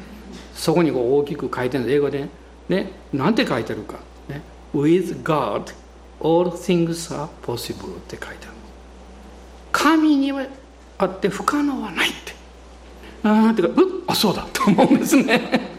[0.54, 1.96] そこにこう大きく書いてるんです。
[1.96, 2.28] 英語で
[2.68, 2.92] ね。
[3.12, 4.40] なんて書いてるか、ね、
[4.74, 5.74] With God
[6.20, 8.54] all things are possible って書いてある
[9.72, 10.46] 神には
[10.98, 12.33] あって不可能はないって。
[13.24, 13.74] ああてかう
[14.06, 14.46] あそうだ。
[14.52, 15.72] と思うんですね。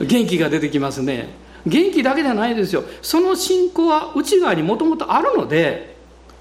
[0.00, 1.28] 元気が出てきますね。
[1.66, 2.84] 元気だけじゃないですよ。
[3.02, 5.96] その信仰は内側にもともとあるので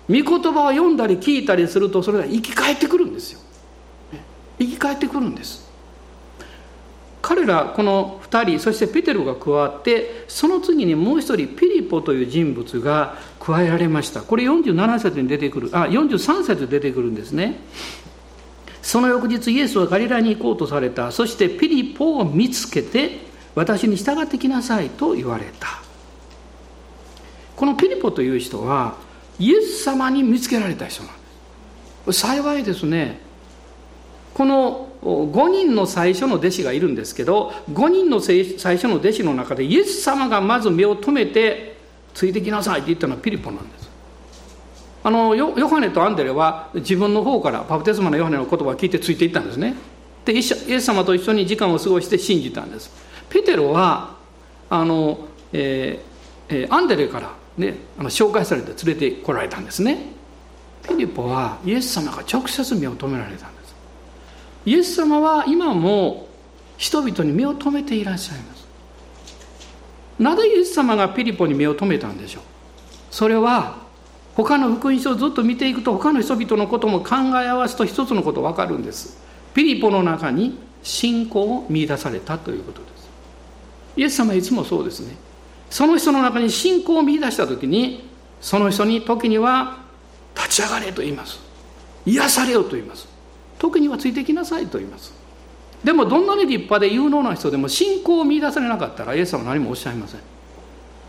[0.07, 3.39] 御言葉を読んだり聞いたりするとそれが生き返ってくるんですよ。
[4.59, 5.65] 生き返ってくるんです。
[7.23, 14.21] 彼らこの2人そしてペテロが加わってその次にもう一人ピリポという人物が加えられました。
[14.21, 17.61] これ47節に出てくるあ43節に出てくるんですね
[18.85, 21.11] その翌日イエスはガリラに行こうとされた。
[21.11, 23.17] そしてピリポを見つけて
[23.55, 25.81] 私に従ってきなさいと言われた。
[27.55, 28.93] このピリポという人は
[29.39, 31.13] イエス様に見つけられた人なん
[32.05, 32.19] です。
[32.19, 33.19] 幸いですね。
[34.35, 41.77] この5人の最初の弟子がいるんですけど5人の最初の弟子の中でイエス様がまず目を留めて
[42.13, 43.74] ついてきなさいって言ったのはピリポなんです。
[45.05, 49.75] あのヨハネとアンデレは自分の方からバプテスマのヨハネの言葉を聞いてついていったんですね。
[50.25, 52.89] でイエス様と一緒に時間を過ごして信じたんです。
[53.29, 54.15] ペテロは
[54.67, 55.19] あの、
[55.53, 60.07] えーえー、アンデレから、ね、あの紹介されて連れてこられたんですね。
[60.89, 63.75] ピリポはイエス様が直接目を留められたんです。
[64.65, 66.27] イエス様は今も
[66.77, 68.65] 人々に目を留めていらっしゃいます。
[70.17, 72.43] なぜイエス様がピリポに目を留めたんでしょう？
[73.11, 73.84] それは
[74.35, 79.17] 他の福音書をずっと見ていくと他の人々のことも考え合わすと一つのこと分かるんです。
[79.53, 83.09] ピリポの中に信仰を見出されたということです。
[83.95, 85.15] イエス様はいつもそうですね。
[85.69, 88.09] その人の中に信仰を見出した時に
[88.41, 89.79] その人に時には
[90.35, 91.39] 立ち上がれと言います。
[92.05, 93.07] 癒されよと言います。
[93.57, 95.13] 時にはついてきなさいと言います。
[95.81, 100.19] でもどんなに立派で有能な人でも信仰を見出されなかったらイエス様は何もおっしゃいません。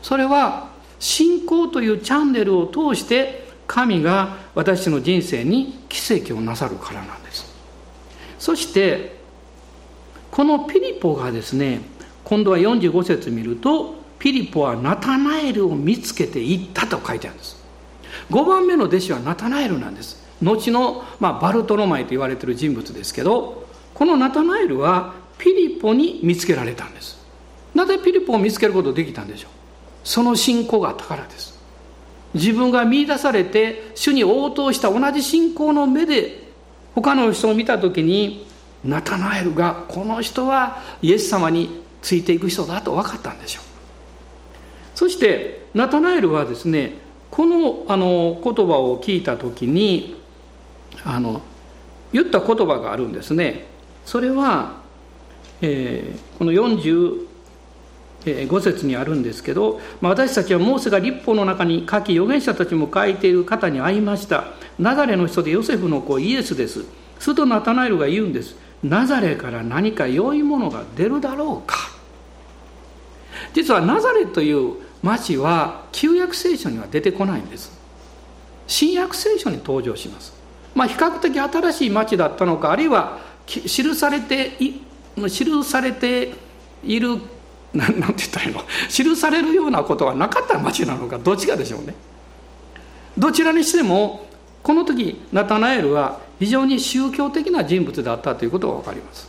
[0.03, 7.47] それは信仰というチャンネルを通して神が私の人生に奇跡をなさるからなんです。
[8.39, 9.17] そして
[10.31, 11.81] このピリポがですね
[12.25, 17.57] 今度は45節見るとピリポはナタナエルを見つけていったと書いてあるんです。
[18.31, 20.25] 5番目の弟子はナタナエルなんです。
[20.43, 27.19] 後の、まあ、バルトロマイと言われてる人物ですけどこのナタナエルはピリポに見つけられたんです。
[27.75, 29.51] なぜピリポを見つけることできたんでしょう？
[30.07, 31.59] その信仰があったからです。
[32.33, 36.45] 自分が見出されて主に応答した同じ信仰の目で
[36.95, 38.47] 他の人を見た時に
[38.85, 43.65] ナタナエルがこの人はイエス様についていく人だと分かったんでしょう。
[44.95, 46.93] そしてナタナエルはですね
[47.33, 50.23] このあの言葉を聞いた時に
[51.05, 51.43] あの
[52.13, 53.67] 言った言葉があるんですね。
[54.05, 54.77] それは、
[55.63, 57.26] えー、この40
[58.33, 64.45] 5節にあるんですけど、まあ、私たちはモーセが立法の中に書き預言者たちも書いている方に会いました。
[64.79, 66.85] ナザレの人でヨセフの子イエスです。
[67.19, 68.57] するとナタナエルが言うんです。
[68.83, 71.77] ナザレから何か良いものが出るだろうか。
[73.55, 77.73] 実はナザレという町は旧約聖書には出てこないんです。
[78.67, 80.35] 新約聖書に登場します。
[80.75, 86.35] まあ比較的新しい町だったのかあるいは記されて記されて
[86.85, 87.19] いる
[87.75, 88.63] な なんて言ったらいいの？
[88.89, 91.19] 記されるようなことはなかった町なのか？
[91.19, 91.95] どっちかでしょうね？
[93.19, 94.27] どちらにしても
[94.63, 99.29] この時ナタナエルは非常に宗教的な人物だったということが分かります。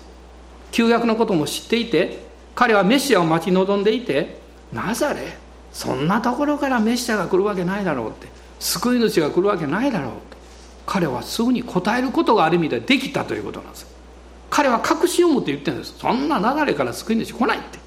[0.72, 4.40] 旧約のことも知っていて彼はメシアを待ち望んでいて
[4.74, 5.38] なぜ
[5.72, 8.28] そんなところからメシアが来るわけないだろうって
[8.60, 10.38] 救い主が来るわけないだろうと
[10.86, 13.88] 彼はすぐに答えることがある意味でできたということなんです。
[14.50, 15.96] 彼は確信を持って言ってるんです。
[16.00, 17.80] そんな流れから救い主来ないって。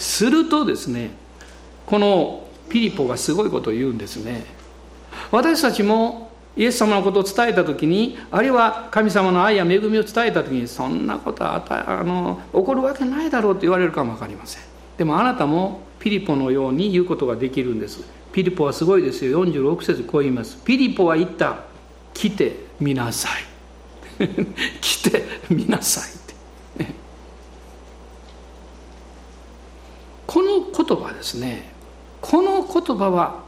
[0.00, 1.10] するとですね
[1.86, 4.44] このピリポがすごいことを言うんですね。
[5.30, 14.62] 私たちもイエス様のことを伝えた時にあるいは神様の愛や恵みを伝えた時にそんなことはあの起こるわけないだろうと言われるかも分かりません。
[14.96, 18.00] でもあなたもピリポのように言うことができるんです。
[18.32, 19.44] ピリポはすごいですよ。
[19.44, 20.56] 46節こう言います。
[20.64, 21.64] ピリポは言った。
[22.14, 24.26] 来てみなさい。
[24.80, 26.19] 来てみなさい。
[30.30, 31.72] この言葉ですね
[32.20, 33.42] この言葉は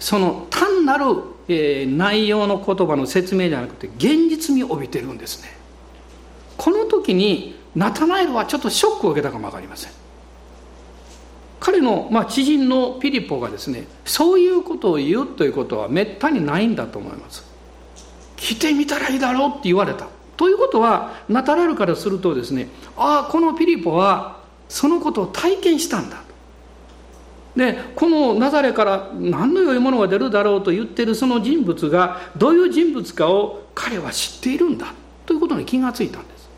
[0.00, 1.04] その単なる、
[1.46, 5.50] えー、内容の言葉の説明じゃなくて現実味を帯びてるんですね。
[6.56, 9.92] この時にナタナエルはちょっとショックを受けたかも分かりません。
[11.60, 17.44] 彼の、まあ、知人のピリポがですねそういうことを言うということはめったにないんだと思います。
[18.34, 20.08] 来てみたらいいだろうって言われた。
[20.36, 24.35] ということはナタナエルからするとですねああこのピリポは
[24.68, 26.22] そのことを体験したんだ。
[27.56, 34.92] でこのナザレから何の良いものが出るだろうと言ってるその人物がどういう人物かを彼は知っているんだ
[35.24, 36.48] ということに気がついたんです。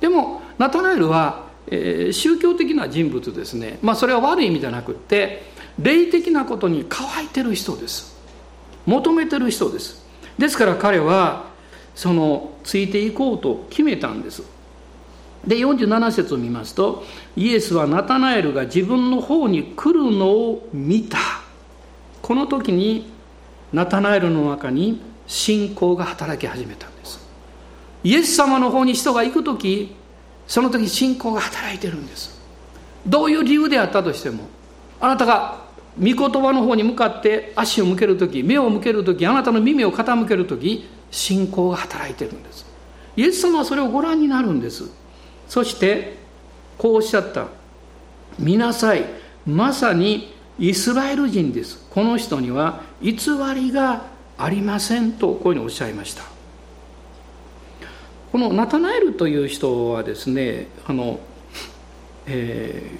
[0.00, 3.78] でもナタナエルは、えー、宗教的な人物ですね。
[3.80, 5.44] まあそれは悪い意味じゃなくって
[5.78, 8.16] 霊的なことに乾いてる人です。
[8.86, 10.04] 求めてる人です。
[10.36, 11.44] ですから彼は
[11.94, 14.42] そのついていこうと決めたんです。
[15.46, 17.04] で47節を見ますと
[17.36, 21.18] イエスはナタナエルが自分の方に来るのを見た。
[22.20, 23.10] この時に
[23.72, 27.20] ナタナエルの中に信仰が働き始めたんです。
[28.04, 29.94] イエス様の方に人が行く時
[30.46, 32.40] その時信仰が働いてるんです。
[33.06, 34.44] どういう理由であったとしても
[35.00, 35.62] あなたが
[35.98, 42.64] 御言葉の方に向かって足を向ける時目を向ける時あなたの耳を傾ける時信仰が働いてるんです。
[43.16, 45.01] イエス様はそれをご覧になるんです。
[45.52, 46.14] そして
[46.78, 47.48] こうおっしゃった。
[48.38, 49.04] 見なさい。
[49.44, 51.86] まさにイスラエル人です。
[51.90, 53.16] この人には偽
[53.54, 54.06] りが
[54.38, 56.22] ありませんとこういうふうにおっしゃいました。
[58.32, 61.20] このナタナエルという人はですねあの、
[62.26, 62.90] え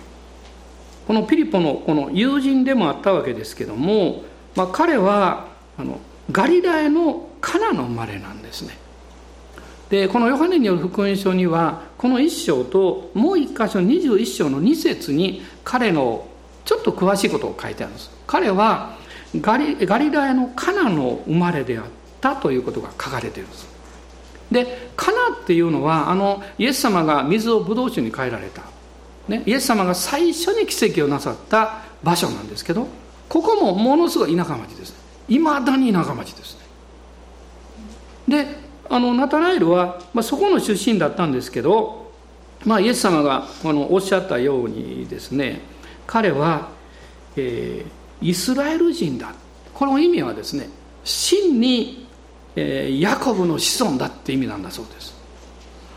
[1.05, 4.25] ー、このピリポのこの友人でもあったわけですけども、
[4.57, 5.49] まあ、彼は
[5.79, 6.01] あの
[6.31, 8.82] ガリラヤのカナの生まれなんですね。
[9.93, 16.27] でこのヨハネによる福音書にはこの1章ともう1箇所21章の2節に彼の
[16.65, 18.11] ちょっと詳しいことを書いてあるんです。
[18.27, 18.97] 彼は
[19.39, 21.85] ガリガリラヤのカナの生まれであっ
[22.23, 23.69] たということが書かれているんです。
[24.51, 28.63] でカナっていうのはあのイエス様が水をブドウ酒に変えられた、
[29.29, 32.89] ね、イエス様が最初に奇跡をなさった場所なんですけど
[33.29, 34.95] ここもものすごい田舎町です。
[35.29, 36.57] いまだに田舎町です。
[38.27, 42.13] ねであのナタナエルは、まあ、そこの出身だったんですけど、
[42.65, 45.61] まあ、イエス様がこのおっしゃったようにですね
[46.07, 46.71] 彼は、
[47.37, 49.35] えー、イスラエル人だ。
[49.75, 50.69] この意味はですね
[51.05, 52.07] 真に、
[52.55, 55.15] えー、ヤコブの子孫だって意味なんだそうです。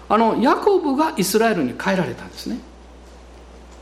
[0.08, 2.60] あのヤコブがイスラエルに変えられたんですね。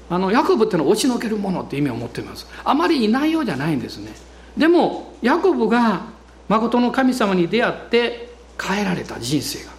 [0.09, 2.47] あのヤコブってのは押しのけるものって意味を持っています。
[2.63, 4.11] あまりいないようじゃないんですね。
[4.57, 6.01] でもヤコブが
[6.49, 9.71] 誠の神様に出会って変えられた人生が。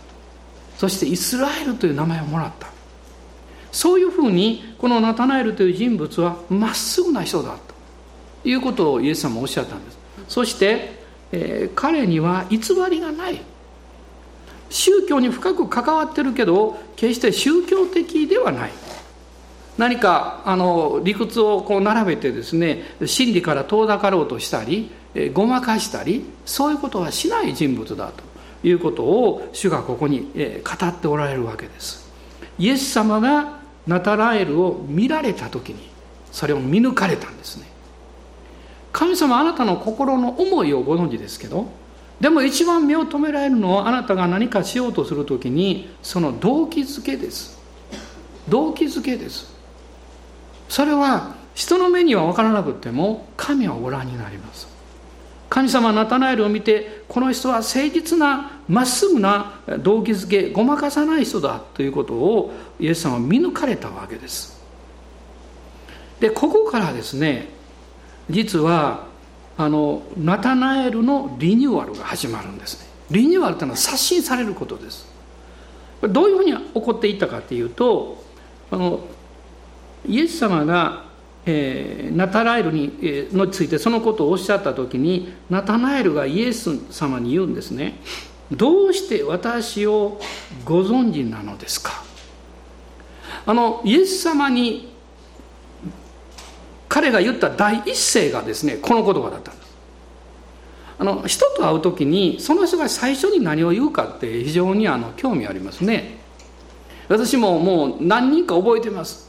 [0.76, 2.68] そしてイスラエルという名前をもらった。
[3.72, 7.56] そういうふうにこのナタナエルという人物はまっすぐな人だ
[8.42, 9.98] ということをイエス様おっしゃったんです。
[10.28, 11.02] そして、
[11.32, 12.58] えー、彼には偽
[12.88, 13.40] りがない。
[14.70, 18.72] 宗教に深く関わってるけど決して宗教的ではない。
[19.76, 24.90] 何かあの理屈をこう並べてですね真理から遠ざかろうとしたり
[25.32, 28.33] ごまかしたりそういうことはしない人物だと。
[28.64, 30.30] いうことを主がここに
[30.64, 32.10] 語っておられるわけです。
[32.58, 35.90] イエス様がナタラエルを見られた時に
[36.32, 37.66] それを見抜かれたんですね。
[38.92, 41.66] 神様あなたの心の思いをご存知ですけど
[42.20, 47.58] でも一番目を留められるのはあなたが何かしようとする時にその動機づけです。
[48.48, 49.52] 動機づけです。
[50.68, 54.73] それは人の目には分からなくても神はご覧になります。
[55.54, 64.60] 神様ナタナエルを見てこの人は誠実なまっすぐな動機づけごまかさない人だということをイエス様は見抜かれたわけです。
[66.18, 67.50] でここからですね
[68.28, 69.06] 実は
[69.56, 72.88] あのナタナエルのリニューアルが始まるんですね。
[73.12, 75.06] リニューアルというのは刷新されることです。
[76.02, 78.24] どういうふうに起こっていったかというと
[78.72, 79.06] あの
[80.04, 81.04] イエス様が
[81.46, 88.00] えー、ナタナエルに、えー、のついてそのことをおっしゃった時にナタナエルがイエス様に言うんですね。
[88.50, 90.20] どうして私を
[90.64, 92.02] ご存知なのですか？
[93.46, 94.92] あのイエス様に
[96.88, 99.74] 彼が言った第一声がですねこの言葉だったんです。
[100.96, 106.18] あの人と会う時にその人が最初に何を言うかって非常にあの興味ありますね。
[107.08, 109.23] 私ももう何人か覚えてます。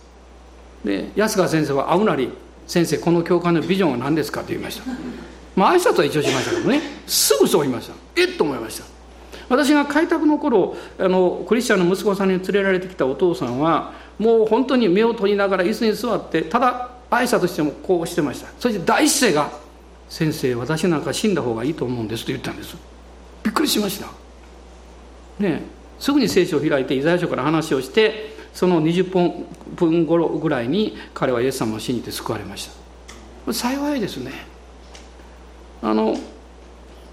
[0.85, 2.29] で安川先生は会うなり
[2.67, 4.83] 「先生この教会のビジョンは何ですか?」って言いました。
[5.55, 6.81] まあ挨拶は一応しましたけどね。
[7.07, 7.93] すぐそう言いました。
[8.15, 8.85] えっと思いました。
[9.49, 18.47] 私が開拓の頃あのクリスチャンの息子さんに連れられてきたお父さんはもう本当に目を閉じながら椅子に座ってただ挨拶してもこうしてました。
[18.59, 19.49] そして第一声が
[20.09, 22.75] 「先生私なんか死んだ方がいいと思うんです」と言ったんです。
[23.43, 24.07] びっくりしました。
[25.39, 25.63] ね
[25.99, 29.45] すぐに聖書を開いてイザヤ書から話をしてその20分
[29.75, 32.69] 分頃ぐらいに彼はイエス様を信じて救われまし
[33.45, 33.53] た。
[33.53, 34.31] 幸いですね。
[35.83, 36.15] あの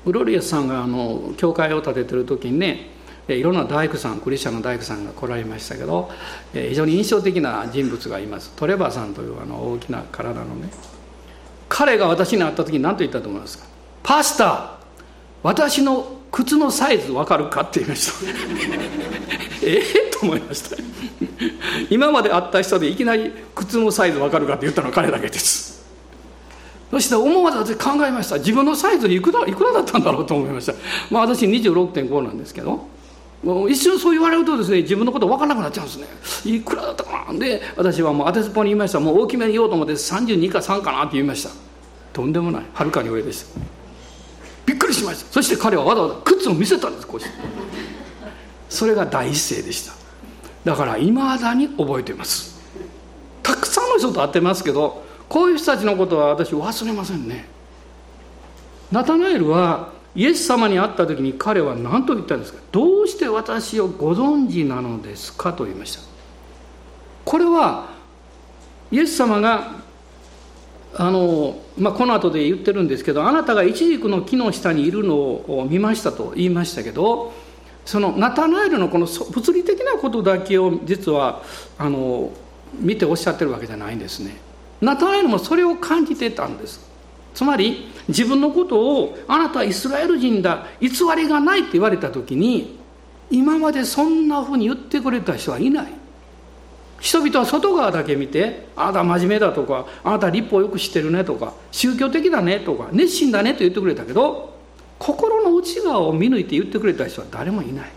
[0.07, 2.91] グロリアスさんがあの教会を建ててる時にね
[3.29, 6.11] いろんな大工さんクリスチャンの大工さんが来られましたけど
[6.53, 8.53] 非常に印象的な人物がいます。
[8.55, 10.71] トレバーさんというあの大きな体のね。
[11.69, 13.65] 彼が私に会った時に何と言ったと思いますか
[14.05, 14.79] 「パスタ
[15.43, 18.13] 私の靴のサイズ分かるか?」って言いました
[19.63, 19.81] え？
[19.81, 20.77] えと思いました。
[21.91, 25.85] 今まで会った人でいきなり靴のサイズ分かるかって言ったのは彼だけです。
[26.91, 28.39] そして思わず私考えました。
[28.39, 30.75] 自分のサイズいくらいくらだったんだろうと思いました。
[31.11, 32.91] まあ私26.5なんですけど。
[33.43, 36.07] もう一瞬そう言われるとですね自分のこと分からなくなっちゃうんですね。
[36.57, 37.39] いくらだったかな？
[37.39, 39.01] で私はもう当てずっぽに言いました。
[39.01, 41.51] もう大きめに言おうと思って32か3かなって言いました。
[42.13, 42.63] とんでもない。
[42.73, 43.61] はるかに上でした。
[44.73, 45.31] びっくりしました。
[45.31, 47.31] そして彼はわざわざ靴を見せたんですこうして。
[48.71, 49.93] それが第一声でした。
[50.65, 52.59] だからいまだに覚えています。
[53.43, 57.45] たくさんの人と会ってますけどこういう人たちのことは私忘れませんね。
[58.91, 62.61] ナタナエルはイエス様に会った時に彼は何と言ったんですか？
[62.73, 66.03] どうして私をご存知なのですかと言いました。
[67.27, 67.91] これは
[68.91, 69.83] イエス様が
[70.95, 77.33] あの、まあ、この後で言ってるんですけどあなたがイチジクの木の下にいるのを見ましたと言いましたけど
[77.85, 81.43] そのナタナエルのこの物理的なことだけを実は
[81.79, 82.33] あの
[82.75, 84.37] 見ておっしゃってるわけじゃないんですね。
[84.81, 86.81] ナタナエルもそれを感じてたんです。
[87.35, 92.79] つまり自分のことをあなたはイスラエル人だ偽りがないって言われた時に
[93.31, 96.02] 今までそんなふうに言ってくれた人はいない。
[97.03, 104.57] 人々は外側だけ見てあなた真面目だとかあなた立法よく知ってるねとか宗教的だねとか熱心だねと言ってくれたけど
[105.01, 107.91] 心の内側を見抜いて言ってくれた人は誰もいない。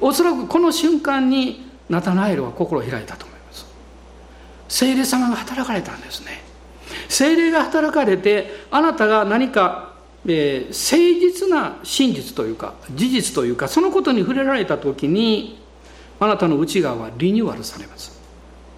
[0.00, 3.66] おそらくこの瞬間にナタナエルは心を開いたと思います。
[4.70, 6.40] 聖霊様が働かれたんですね。
[7.10, 9.92] 精霊が働かれてあなたが何か、
[10.24, 15.57] えー、誠実な真実というか事実というかそのことに触れられた時に
[16.20, 18.18] あなたの内側はリニューアルされます。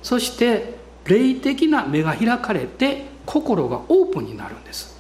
[0.03, 4.99] そして霊的な目が開かれて心がオープンになるんです。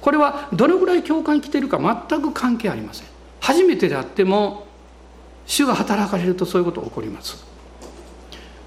[0.00, 3.06] これはどのぐらい共感来てるか全く関係ありません。
[3.40, 4.66] 初めてであっても
[5.46, 7.44] 主が働かれるとそういうこと起こります。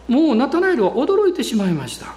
[0.07, 2.15] もうナタナエルは驚いてしまいました。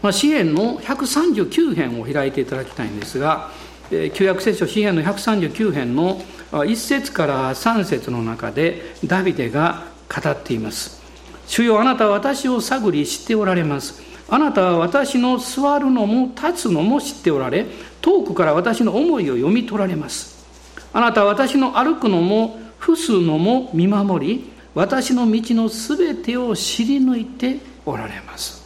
[0.00, 3.50] まあ、詩篇の139編を開いていただきたいんですが、
[3.90, 6.20] え旧約聖書詩篇の139編の
[6.52, 11.02] 1節から3節の中でダビデが語っています。
[11.46, 14.02] 主よあなたは私を探り知っておられます。
[14.28, 17.66] あなたは私の座るのも立つのも知っておられ、
[18.00, 20.46] 遠くから私の思いを読み取られます。
[20.92, 28.62] あなたは私の歩くのも伏すのも見守り、私の道のすべてを知り抜いておられます。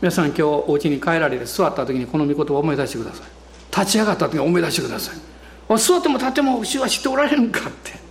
[0.00, 3.26] 皆さん今日お家に帰られて座った時にこの御言葉を思い出してください
[3.70, 5.35] 立ち上がった時に思い出してください
[5.70, 8.06] 座っても立っても主は知っておられるんかって。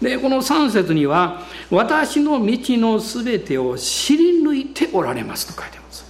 [0.00, 6.04] でこの3節には「私の道のすべてを知り抜いておられます」と書いてます。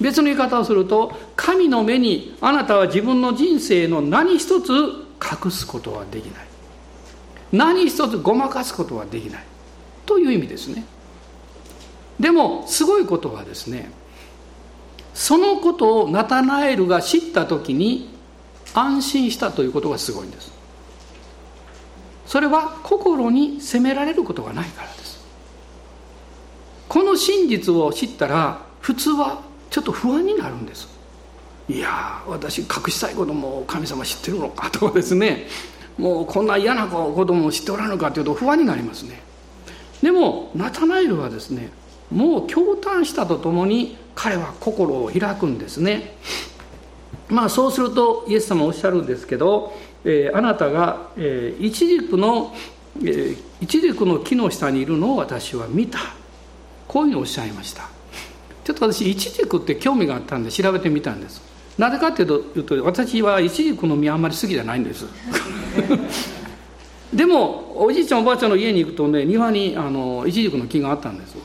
[0.00, 6.44] 別の言い方をすると神の目にあなたは自分の人生の何一つ隠すことはできない。
[7.52, 9.44] 何一つごまかすことはできない。
[10.06, 10.84] という意味ですね。
[12.18, 13.90] でもすごいことはですね
[15.14, 18.10] そのことをナタナエルが知った時に
[18.74, 20.52] 安心したということがすごいんです。
[22.26, 25.20] それは心に責められることがないからです。
[26.88, 30.88] この真実を知ったら普通はちょっと不安になるんです。
[31.68, 35.46] いや私隠したいことも神様知ってるのかとかですね。
[35.98, 39.22] もうこんな嫌なことも知っておらぬかというと不安になりますね。
[40.02, 41.70] でもナタナエルはですね
[42.10, 46.16] もう驚嘆したとともに彼は心を開くんですね。
[47.30, 49.72] まあそうするとイエス様おっしゃるんですけど、
[50.04, 52.54] えー、あなたが、えー、イチジクの、
[52.98, 55.98] えー、イチジクの木の下にいるのを私は見た。
[56.90, 57.88] こういうふうにおっしゃいました。
[58.64, 61.40] ちょっと私イチジクって興味があったんで調べてみたんです。
[61.78, 65.06] なぜかっていうと私はイチジクの実あんまり好きじゃないんです。
[67.14, 71.36] でもおじいちゃんおばあちゃんの家に行くとね庭にあのイチジクの木があったんです。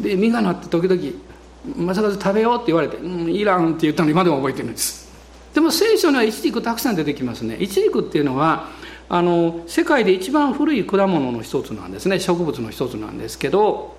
[0.00, 1.00] で実がなって時々
[1.64, 5.10] 「正和食べよう」って言われて「うんいらん」って言ったの今でも覚えてるんです。
[5.54, 7.56] でも聖書にはイチジクたくさん出てきますね。
[7.60, 8.68] イチジクっていうのは
[9.08, 12.18] あの世界で一番古い果物の一つなんですね。
[12.18, 13.94] 植物の一つなんですけど、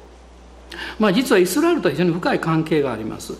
[0.98, 3.36] まあ、実はイスラエルと非常に深い関係があります。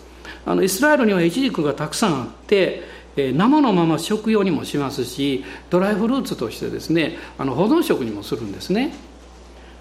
[0.46, 2.84] あのイスラエルにはイチジクがたくさんあって
[3.16, 8.94] 生のまま食用にもしますしドライフルーツとしてですねあの保存食にもするんですね。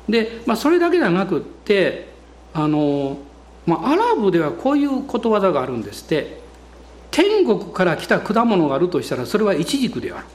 [0.10, 2.12] で、まあ、それだけじゃなくって
[2.54, 3.18] あの、
[3.66, 6.44] まあ、アラブではこういうことわざがあるんですって。
[7.14, 10.26] 天国から来た果物があるとしたらそれはイチジクである。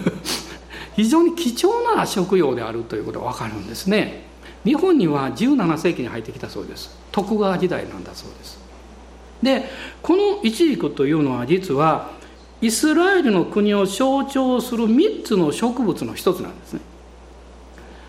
[0.96, 4.24] 非常に貴重な食用であるということが分かるんですね。
[4.64, 6.96] 日本には17世紀に入ってきたそうです。
[7.12, 8.58] 徳川時代なんだそうです。
[9.42, 9.68] で
[10.00, 12.12] このイチジクというのは実は
[12.62, 16.80] イスラエルの国を象徴する3つの植物の一つなんですね。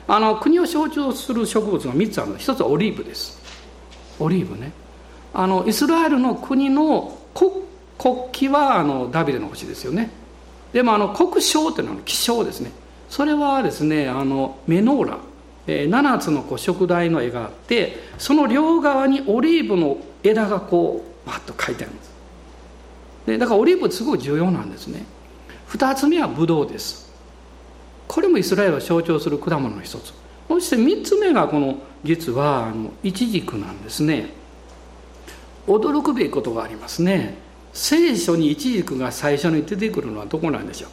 [0.07, 3.34] あの国を象徴する植物が3つある一つはオリーブです。
[4.19, 4.71] オリーブね。
[5.33, 7.51] あのイスラエルの国の国
[7.97, 8.15] 国
[8.49, 10.09] 旗はあのダビデの星ですよね。
[10.73, 12.71] でもあの国章っていうのは気象ですね。
[13.09, 15.17] それはですねあのメノーラ、
[15.67, 22.15] えー、7つのこう食台の絵があってその両側にオリーブの枝がこうバッと書いてあるんです。
[23.27, 25.05] でだからオリーブすごい重要なんですね。
[25.69, 27.11] 2つ目はブドウです。
[28.07, 30.13] これもイスラエルを象徴する果物の一つ。
[30.47, 34.29] そして3つ目がこの実はあのイチジクなんですね。
[35.67, 37.37] 驚くべきことがありますね。
[37.73, 40.89] 聖書にイチジクが最初に出てくるのはどこなんでしょう。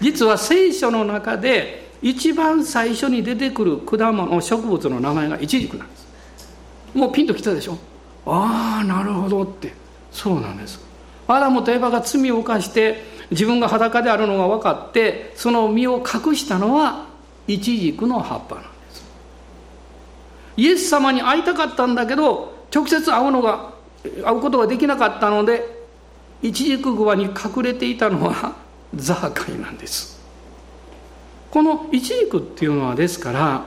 [0.00, 6.08] 実は聖書の中で一番最初に出てくる果物植物の名前がイチジクなんです。
[6.94, 7.76] もうピンときたでしょ。
[8.24, 9.72] ああなるほどって。
[10.10, 10.80] そうなんです。
[11.28, 17.09] アダムとエバが罪を犯して自分が裸であるのが分かってその身を隠したのは
[17.52, 19.04] イチジクの葉っぱなんです。
[20.56, 23.72] イエス様に会いたかったんだけど直接会うのが
[24.24, 25.80] 会うことができなかったので
[26.42, 28.54] イチジクグに隠れていたのは
[28.94, 30.20] ザーカイなんです。
[31.50, 33.64] このイチジクっていうのはですから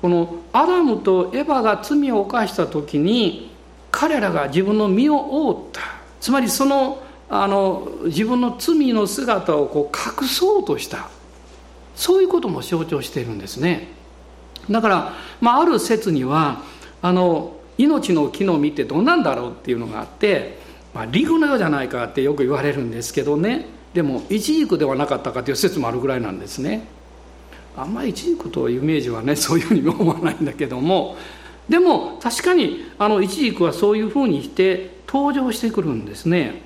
[0.00, 3.50] このアダムとエヴァが罪を犯した時に
[3.90, 5.16] 彼らが自分の身を
[5.48, 5.80] 覆った。
[6.20, 11.15] つまりそのあの自分の罪の姿をこう隠そうとした。
[11.96, 13.88] そういうことも象徴しているんですね。
[14.70, 16.62] だから、まあ、ある説には
[17.02, 20.58] あの命の木の実ってどんなんだろうっていうのがあって、
[20.94, 23.66] まあ、リンゴのようじゃないかってよく言われるんですけどね。
[23.94, 26.86] でもイチジクではなかったかという説もあるぐらいなんですね。
[27.76, 31.16] あんまりイチジクというイメージはね そういうふうに思わないんだけども。
[31.68, 36.62] でも確かにあのイチジクはそういうふうにして登場してくるんですね。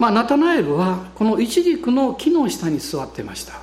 [0.00, 3.60] まあナタナエルはこのイチジクの木の下に座ってました。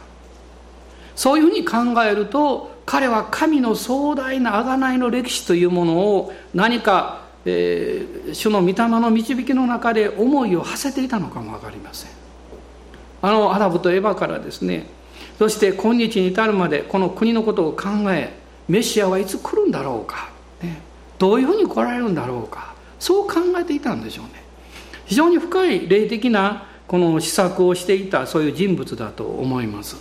[1.15, 12.11] そういうふうに考えると彼は神の壮大な贖いの歴史というものを何かえー、主の御霊の導きの中で思いを馳せていたのかも分かりません。
[13.21, 14.85] あのアラブとエヴァからですね
[15.39, 18.33] そして今日に至るまでこの国のことを考え
[18.67, 20.29] メシアはいつ来るんだろうか、
[20.61, 20.81] ね、
[21.17, 22.75] どういうふうに来られるんだろうか。
[22.99, 24.43] そう考えていたんでしょうね。
[25.07, 29.97] 非常に深い霊的なこの施策をしていたそういう人物だと思います。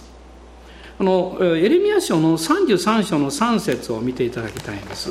[0.99, 5.11] あのエレミア書の33章の3節を見ていただきたいんです。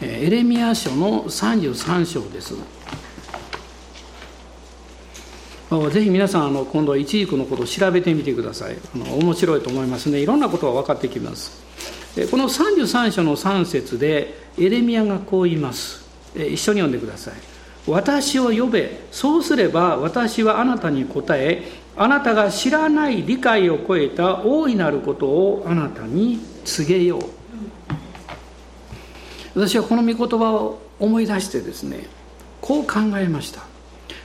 [0.00, 2.54] エレミア書の33章です。
[5.92, 8.76] ぜひ皆さんあの今度は一軸のことを調べてみてください。
[8.94, 11.62] あの面白いと思いますねいろんなことが分かってきます。
[12.30, 16.04] この33章の3節でエレミアがこう言います。
[16.34, 17.53] 一緒に読んでください。
[17.86, 19.04] 私を呼べ。
[19.10, 21.62] そうすれば私はあなたに答え
[21.96, 27.22] あなたが知らない理解を超えた大いなることをあなたに告げよう。
[29.54, 32.06] 私はこの御言葉を思い出してですね
[32.60, 33.62] こう考えました。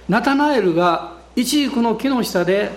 [0.08, 2.72] ナタナエルが一軸の木の下で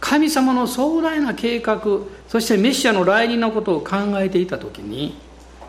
[0.00, 1.80] 神様の壮大な計画
[2.28, 5.16] そしてメシアの来臨のことを考えていた時に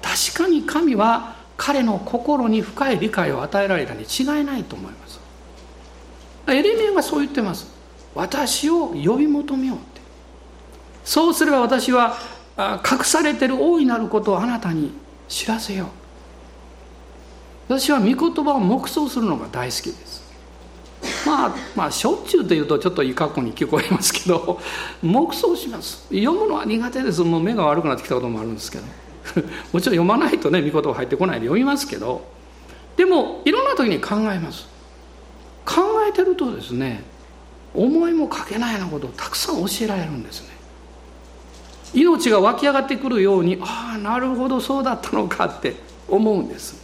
[0.01, 5.19] 確かに神は彼の心に深い理解を与えられたに違いないと思います。
[6.47, 7.67] エレミアがそう言ってます。
[8.15, 10.01] 私を呼び求めようって。
[11.03, 12.17] そうすれば私は
[12.57, 14.91] 隠されてる大いなることをあなたに
[15.27, 15.87] 知らせよう。
[17.67, 20.23] 私は御言葉を黙想するのが大好きです。
[21.25, 24.59] まあまあしょっちゅうというとちょっといい格好に聞こえますけど
[25.01, 26.03] 黙想します。
[26.09, 27.21] 読むのは苦手です。
[27.23, 28.85] もう目が悪くなってきたこともあるんですけど。
[29.73, 32.25] もちろん読まないとね御言葉入ってこないで読みますけど
[32.95, 34.67] でもいろんな時に考えます。
[35.65, 37.03] 考えてるとですね
[37.73, 40.57] 思いもかけないようなことをたくさん教えられるんですね。
[41.93, 45.75] 命が湧き上がってくるようにああなるほどそうだったのかって
[46.07, 46.81] 思うんです。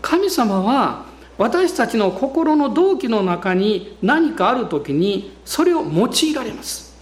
[0.00, 1.04] 神様は
[1.36, 6.94] 私たちの心の動機の中に何かある時にそれを用いられます。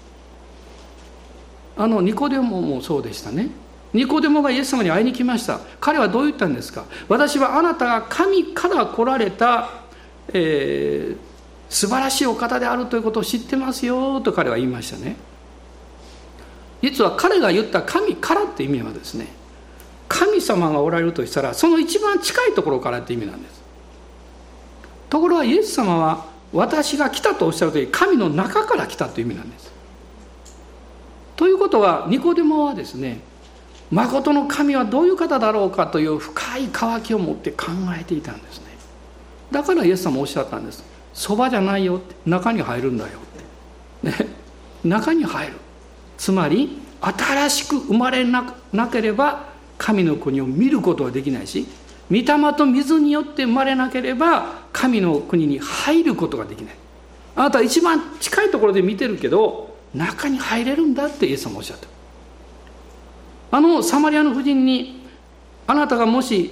[1.77, 3.51] あのニコデモもそうでしたね。
[3.93, 5.61] ニコデモがイエス様に会いに来ました。
[5.81, 6.85] 彼はどう言ったんですか？
[7.09, 9.69] 私はあなたが神から来られた、
[10.33, 11.17] えー、
[11.69, 15.17] 素晴らしいお方であるということを知ってますよと彼は言いましたね。
[16.81, 19.29] 実は彼が言った神からって意味はですね
[20.09, 23.63] 神様がおられるとしたらその一番近いところからって意味なんです。
[25.11, 29.71] ところがイエス様は私が来たとおっしゃる時神の中から来たという意味なんです。
[31.37, 33.21] ということはニコデモはですね
[33.93, 38.65] 誠の神はどういう方だろうかという深い渇きを持って考えていたんですね。
[39.51, 40.83] だからイエス様おっしゃったんです。
[41.13, 42.15] そばじゃないよって。
[42.25, 43.11] 中に入るんだよ
[44.09, 44.23] って。
[44.23, 44.29] ね。
[44.83, 45.53] 中に入る。
[46.17, 51.67] つまり新しく生まれなければ神の国を見ることはできないし
[52.11, 52.25] 御霊
[52.57, 56.77] と水によって生まれなければ神の国に入ることができない。
[57.37, 61.89] あなたは一番近いところで見てるけど中に入れるんだってイエス様おっしゃった。
[63.53, 65.07] あのサマリアの夫人に
[65.69, 66.51] あなたがもし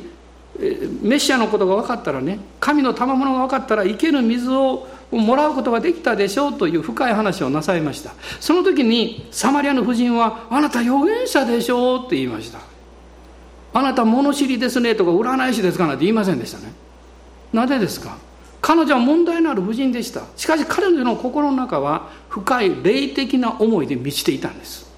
[1.03, 8.13] メシアのことが分かったらね神の賜物が分かったら生ける水をもらうことができたでしょうという深い話をなさいました。
[8.39, 12.61] その時にサマリアの夫人はあなた預言者でしょうって言いました。
[13.73, 16.73] あなた物知りですねとか占い師ですかなんて言いませんでしたね。
[17.53, 18.19] なぜですか？
[18.61, 20.25] 彼女は問題のある婦人でした。
[20.37, 24.90] しかし彼女の心の中は深い霊的な思いで満ちていたんです。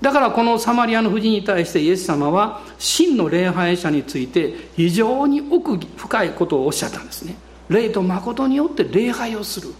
[0.00, 7.36] だからこのサマリアの婦人に対してイエス様は真の礼拝者について非常に奥深いことをおっしゃったんですね。
[7.68, 9.74] 霊と誠によって礼拝をする。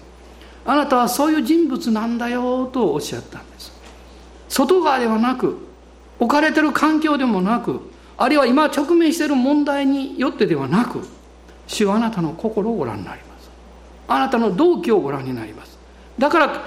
[0.65, 3.73] あなたはそういう人物なんだよとおっしゃったんです。
[4.49, 5.59] 外側ではなく
[6.19, 7.81] 置かれてる環境でもなく
[8.17, 11.07] あるいは今直面している問題によってではなく
[11.67, 13.51] 主はあなたの心をご覧になります。
[14.09, 15.79] あなたの動機をご覧になります。
[16.19, 16.65] だから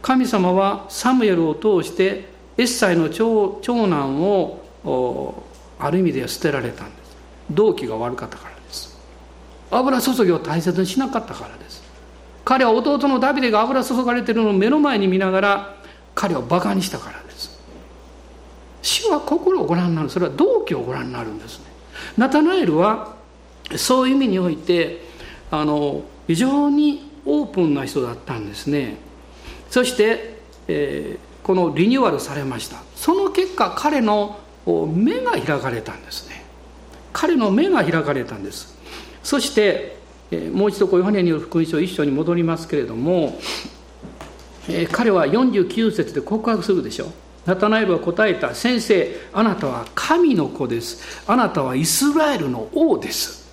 [0.00, 5.42] 神様はサムエルを通してエッサイの長男を
[5.78, 7.16] ある意味では捨てられたんです。
[7.50, 8.96] 動機が悪かったからです。
[9.70, 11.82] 油注ぎを大切にしなかったからです。
[12.44, 15.76] 彼は弟のダビデが油注がれてるのを目の前に見ながら
[16.14, 17.60] 彼をバカにしたからです。
[18.82, 20.10] 主は心をご覧になる。
[20.10, 21.66] それは動機をご覧になるんですね。
[22.16, 23.16] ナタナエルは
[23.76, 25.02] そういう意味において
[25.50, 28.96] あの非常にオープンな人だったんですね。
[29.68, 30.38] そして、
[30.68, 32.78] え、このリニューアルされました。
[32.96, 36.44] その結果彼の目が開かれたんですね。
[37.12, 38.76] 彼の目が開かれたんです。
[39.22, 39.96] そして、
[40.52, 43.38] もう一度こうヨハネによる福音書一緒に戻りますけれども、
[44.90, 47.12] 彼は49節で告白するでしょ
[47.44, 51.22] ナタナエルは答えた先生あなたは神の子です。
[51.28, 53.46] あなたはイスラエルの王です。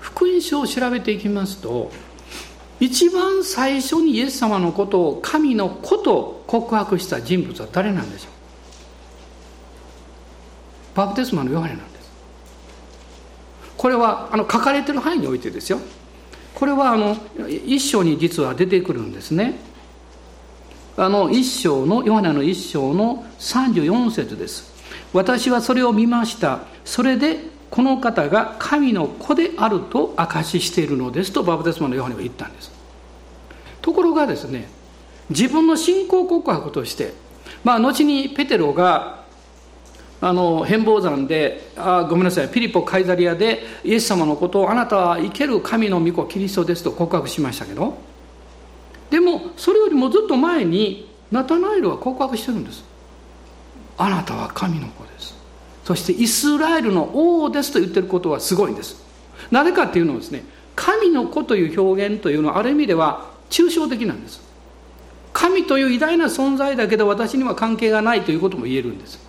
[0.00, 1.92] 福音書を調べていきますと
[2.84, 8.28] 一番最初にイエス様のことを神の子と告白した人物は誰なんでしょ
[10.92, 10.96] う？
[10.96, 12.12] バプテスマのヨハネなんです。
[13.78, 15.78] これはあの書かれてる範囲においてですよ。
[16.54, 17.16] これはあの
[17.48, 19.54] 一章に実は出てくるんですね。
[20.98, 24.74] あの一章のヨハネの一章の34節です。
[25.14, 26.60] 私はそれを見ました。
[26.84, 27.38] それで
[27.70, 32.73] この方が神の子であると証ししているのですとバプテスマのヨハネは言ったんです。
[33.84, 34.66] ところがですね
[35.28, 37.12] 自分の信仰告白として
[37.62, 39.24] まあ後にペテロが
[40.22, 47.98] あの変貌山であごめんなさいピリポ・カイザリアでイエス様のことをあなたは生ける神の御子キリストですと告白しましたけど
[49.10, 52.84] でもそれよりもずっと前にナタナエルは告白してるんです。
[53.98, 55.34] あなたは神の子です。
[55.84, 59.04] そしてイスラエルの王ですと言ってることはすごいんです。
[59.50, 60.42] なぜかっていうのはですね
[60.74, 64.42] 神の子という表現というのはある意味では抽象的なんです。
[65.32, 69.20] 神という偉大な存在だけど私には関係がないということも言えるんです。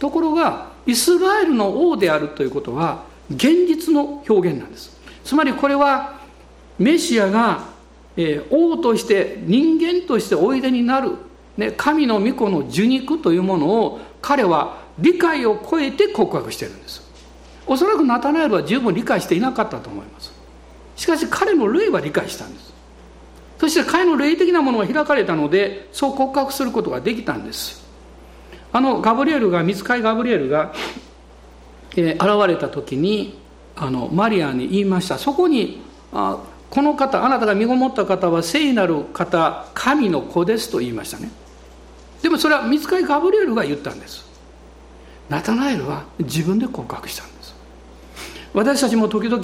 [0.00, 4.98] ところがイスラエルの王であるということは現実の表現なんです。
[5.22, 6.18] つまりこれは
[6.80, 7.66] メシアが、
[8.50, 11.12] 王として人間としておいでになる、
[11.76, 17.02] 神の御子の受肉というものを彼は理解を超えて告白してるんです。
[17.66, 20.32] おそらくナタナエルは十分理解していなかったと思います。
[20.96, 22.77] しかし彼の霊は理解したんです。
[23.58, 27.84] そして彼の霊的なものが開かれたのでそう告白することができたんです。
[28.72, 30.72] あのガブリエルが見つかいガブリエルが、
[31.96, 33.38] えー、現れた時に
[33.74, 35.18] あのマリアに言いました。
[35.18, 35.80] そこに
[36.12, 36.38] あ
[36.70, 41.30] この方あなたが身ごもった方は聖なる方神の子ですと言いましたね。
[42.22, 44.26] でもそれは見つかいガブリエルが言ったんです。
[45.28, 47.54] ナタナエルは自分で告白したんです。
[48.54, 49.42] 私たちも時々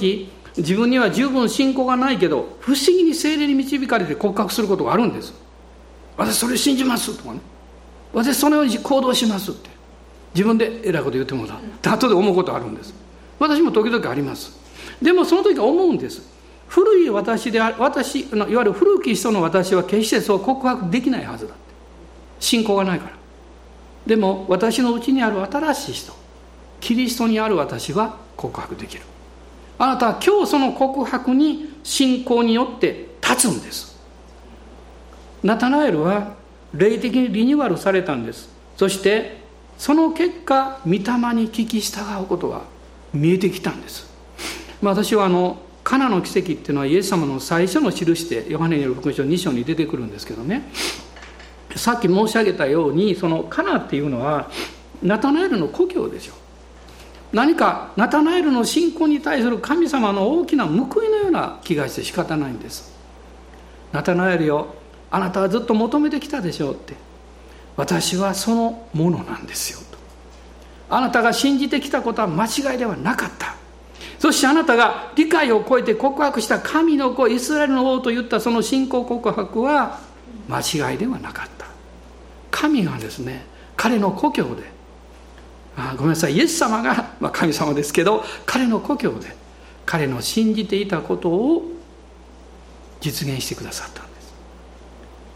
[0.56, 5.34] 自分には十分信仰がないけど不思議に精霊に導かれて告白することがあるんです。
[6.16, 7.40] 私それ信じますとかね。
[8.12, 9.70] 私そのように行動しますって。
[10.34, 11.58] 自分で偉いこと言ってもらう。
[11.82, 12.94] 後で思うことあるんです。
[13.38, 14.52] 私も時々あります。
[15.02, 16.22] でもその時は思うんです。
[16.68, 21.62] 古い私である私いわゆる古き人の私は決してそう告白できないはずだって。
[22.38, 23.16] 信仰がないから。
[24.06, 26.12] でも私のうちにある新しい人。
[26.80, 29.02] キリストにある私は告白できる。
[29.78, 33.94] あなたは今日その告白に信仰によって立つんです。
[35.42, 36.34] ナタナエルは
[36.72, 38.48] 霊的にリニューアルされたんです。
[38.76, 39.44] そして
[39.78, 41.02] その結果御霊に
[41.50, 42.62] 聞き従うことが
[43.12, 44.10] 見えてきたんです、
[44.82, 50.62] まあ、私はあのカナの奇跡っていうのはイエス様の最初の印でヨハネによる福音書2章に出てくるんですけどね。
[51.76, 54.48] さっき申し上げたようにそのカナっていうのは
[55.02, 56.32] ナタナエルの故郷でしょ。
[57.34, 62.94] 何かナタナエルの信仰に対する神様の大きな報いのような気がして仕方ないんです。
[63.92, 64.74] ナタナエルよ
[65.10, 66.94] あなたはずっと求めてきたでしょうって。
[67.76, 69.98] 私はそのものなんですよと。
[70.88, 73.56] あなたが信じてきたことは間違いではなかった。
[74.20, 79.98] そしてあなたが理解を超えて告白した神の子イスラエルの王と言ったその信仰告白は
[80.48, 81.66] 間違いではなかった。
[82.52, 83.44] 神がですね
[83.76, 84.73] 彼の故郷で
[85.76, 86.34] あごめんなさい。
[86.34, 89.34] イエス様が、まあ、神様ですけど彼の故郷で
[89.86, 91.62] 彼の信じていたことを
[93.00, 94.34] 実現してくださったんです。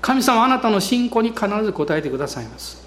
[0.00, 2.86] 神様あなたの信仰に必ず応えてくださいます。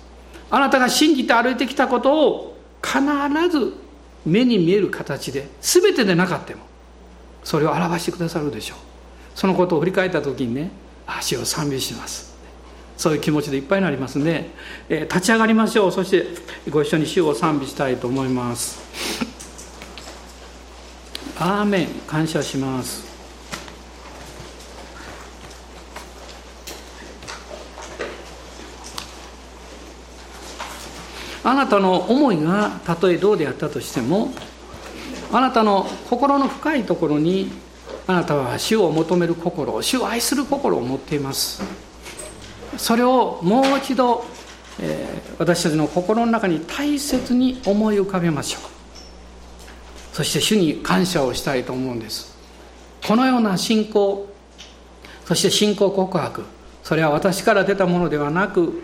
[0.50, 3.00] あなたが信じて歩いてきたことを必
[3.50, 3.74] ず
[4.26, 6.62] 目に見える形で全てでなかったも
[7.44, 8.78] それを表してくださるでしょう。
[9.36, 10.72] そのことを振り返った時にね
[11.06, 12.31] 足を賛美します。
[13.02, 14.52] そういう気持ちでいっぱいになりますんで、
[14.88, 15.92] えー、立ち上がりましょう。
[15.92, 16.28] そして
[16.70, 18.80] ご一緒に主を賛美したいと思います。
[21.40, 21.88] アーメン。
[22.06, 23.10] 感謝します。
[31.44, 34.32] あなたの思いがたとえどうであったとしても
[35.32, 37.52] あなたの心の深いところに
[38.06, 41.81] あなたは主を求める心主を愛する心を持っています。
[42.78, 44.26] それをもう一度、
[44.80, 50.16] えー、私たちの心の中に大切に思い浮かべましょう。
[50.16, 52.36] そして主に感謝をしたいと思うんです。
[53.08, 54.28] このような信仰
[55.26, 56.44] そして信仰告白
[56.84, 58.82] それは私から出たものではなく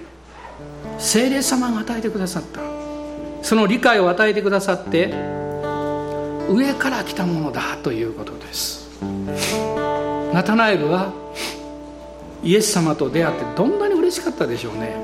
[0.97, 2.61] 聖霊様が与えてくださった。
[3.43, 5.13] その理解を与えてくださって
[6.49, 8.89] 上から来たものだということです。
[10.33, 11.13] ナタナエルは
[12.47, 14.95] イエス様と出会ってどんなに嬉しかったでしょうね。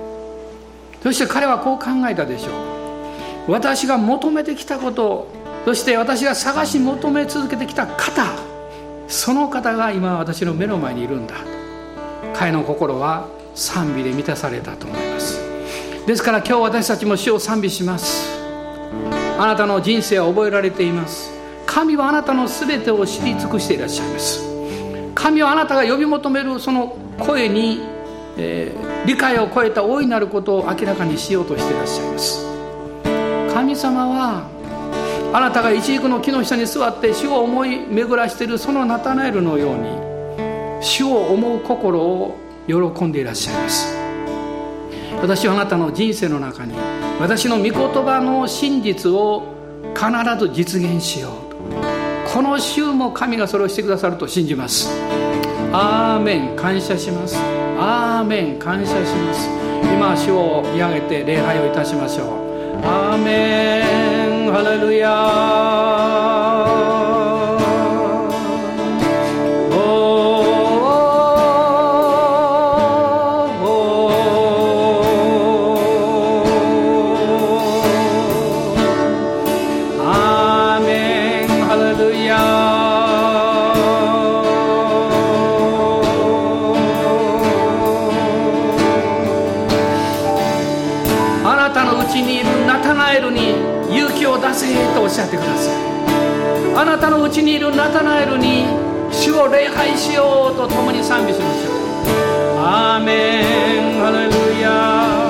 [1.03, 2.51] そして彼はこう考えたでしょ
[3.49, 3.51] う。
[3.51, 5.27] 私が求めてきたこと
[5.65, 8.25] そして私が探し求め続けてきた方
[9.09, 11.35] その方が今私の目の前にいるんだ。
[12.33, 15.41] 彼の心は賛美で満たされたと思います。
[16.07, 18.25] ですから今日私たちも主を賛美します。
[19.37, 21.29] あなたの人生は覚えられています。
[21.65, 24.39] 神はあなたの全てを知り尽くしていらっしゃいます。
[25.13, 27.81] 神はあなたが呼び求めるその声に、
[28.37, 32.45] えー、理解を超えた大いなることを明らかにしようとしていらっしゃいます。
[33.53, 34.47] 神様は
[35.33, 39.89] あなたが一軸の木の下に座って主を思い巡らしているそのナタナエルのように
[40.81, 42.37] 主を思う心を
[42.67, 43.95] 喜んでいらっしゃいます。
[45.21, 46.73] 私はあなたの人生の中に
[47.19, 49.55] 私の御言葉の真実を
[49.95, 51.57] 必ず実現しようと
[52.33, 54.89] この週も神がそれをしてくださると信じます。
[55.75, 57.35] アーメン感謝します。
[57.79, 59.49] アーメン感謝します。
[59.81, 62.85] 今足を見上げて礼拝をいたしましょう。
[62.85, 64.51] アーメン。
[64.53, 65.09] ハレルヤ
[96.83, 98.65] あなたのうちにいるナタナエルに
[99.09, 102.59] 主を礼拝しようと共に賛美しましょう。
[102.59, 104.03] アーメン。
[104.03, 105.23] ハレルヤ。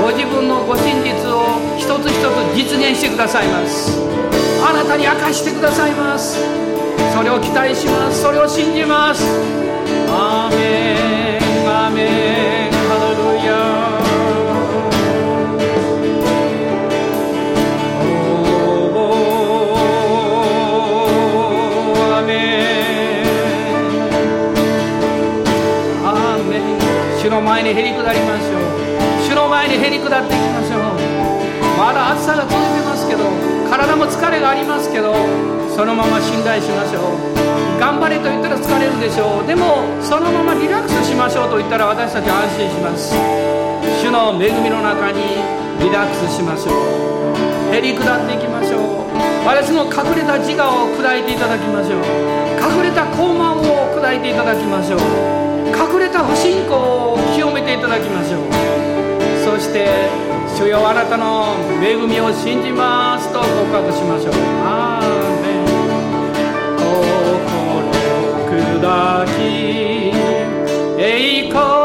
[0.00, 3.92] ご自分のご真実を一つ一つ実現してくださいます。
[4.64, 6.38] あなたに明かしてくださいます。
[7.16, 8.20] それを期待します。
[8.20, 9.24] それを信じます。
[10.10, 12.70] アーメンアーメン。
[12.72, 13.56] ハレルヤ。
[26.04, 26.60] アーメン。
[27.18, 28.60] 主の前にへり下りましょう。
[29.26, 30.80] 主の前にへり下っていきましょう。
[31.78, 33.55] まだ暑さが続いてますけど。
[33.76, 35.12] 体も疲れがありますけど
[35.68, 37.76] そのまま信頼しましょう。
[37.78, 39.46] 頑張れと言ったら疲れるでしょう。
[39.46, 43.12] でもそのままリラックスしましょうと言ったら私たち安心します。
[44.00, 45.20] 主の恵みの中に
[45.76, 47.76] リラックスしましょう。
[47.76, 49.12] へり下っていきましょう。
[49.44, 52.08] 私の隠れた自我を砕いていただきましょう。
[52.56, 55.00] 隠れた傲慢を砕いていただきましょう。
[55.76, 58.48] 隠れた不信仰を清めていただきましょう。
[59.44, 59.84] そして
[60.56, 61.54] 主よあなたの
[61.84, 64.32] 恵みを信じますと告白しましょう。
[64.64, 65.66] アーメン。
[68.80, 70.12] 抱き
[70.98, 71.75] 栄光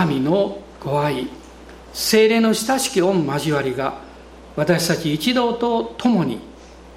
[0.00, 1.28] 神のご愛
[1.92, 3.98] 精霊の親しき御交わりが
[4.56, 6.38] 私たち一同と共に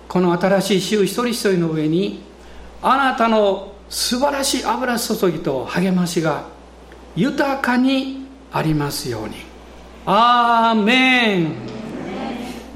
[0.08, 2.22] この新しい衆一人一人の上に
[2.82, 6.48] あなたの素晴らしい油注ぎと励ましが
[7.14, 9.36] 豊かにありますように。
[10.06, 11.73] アーメン。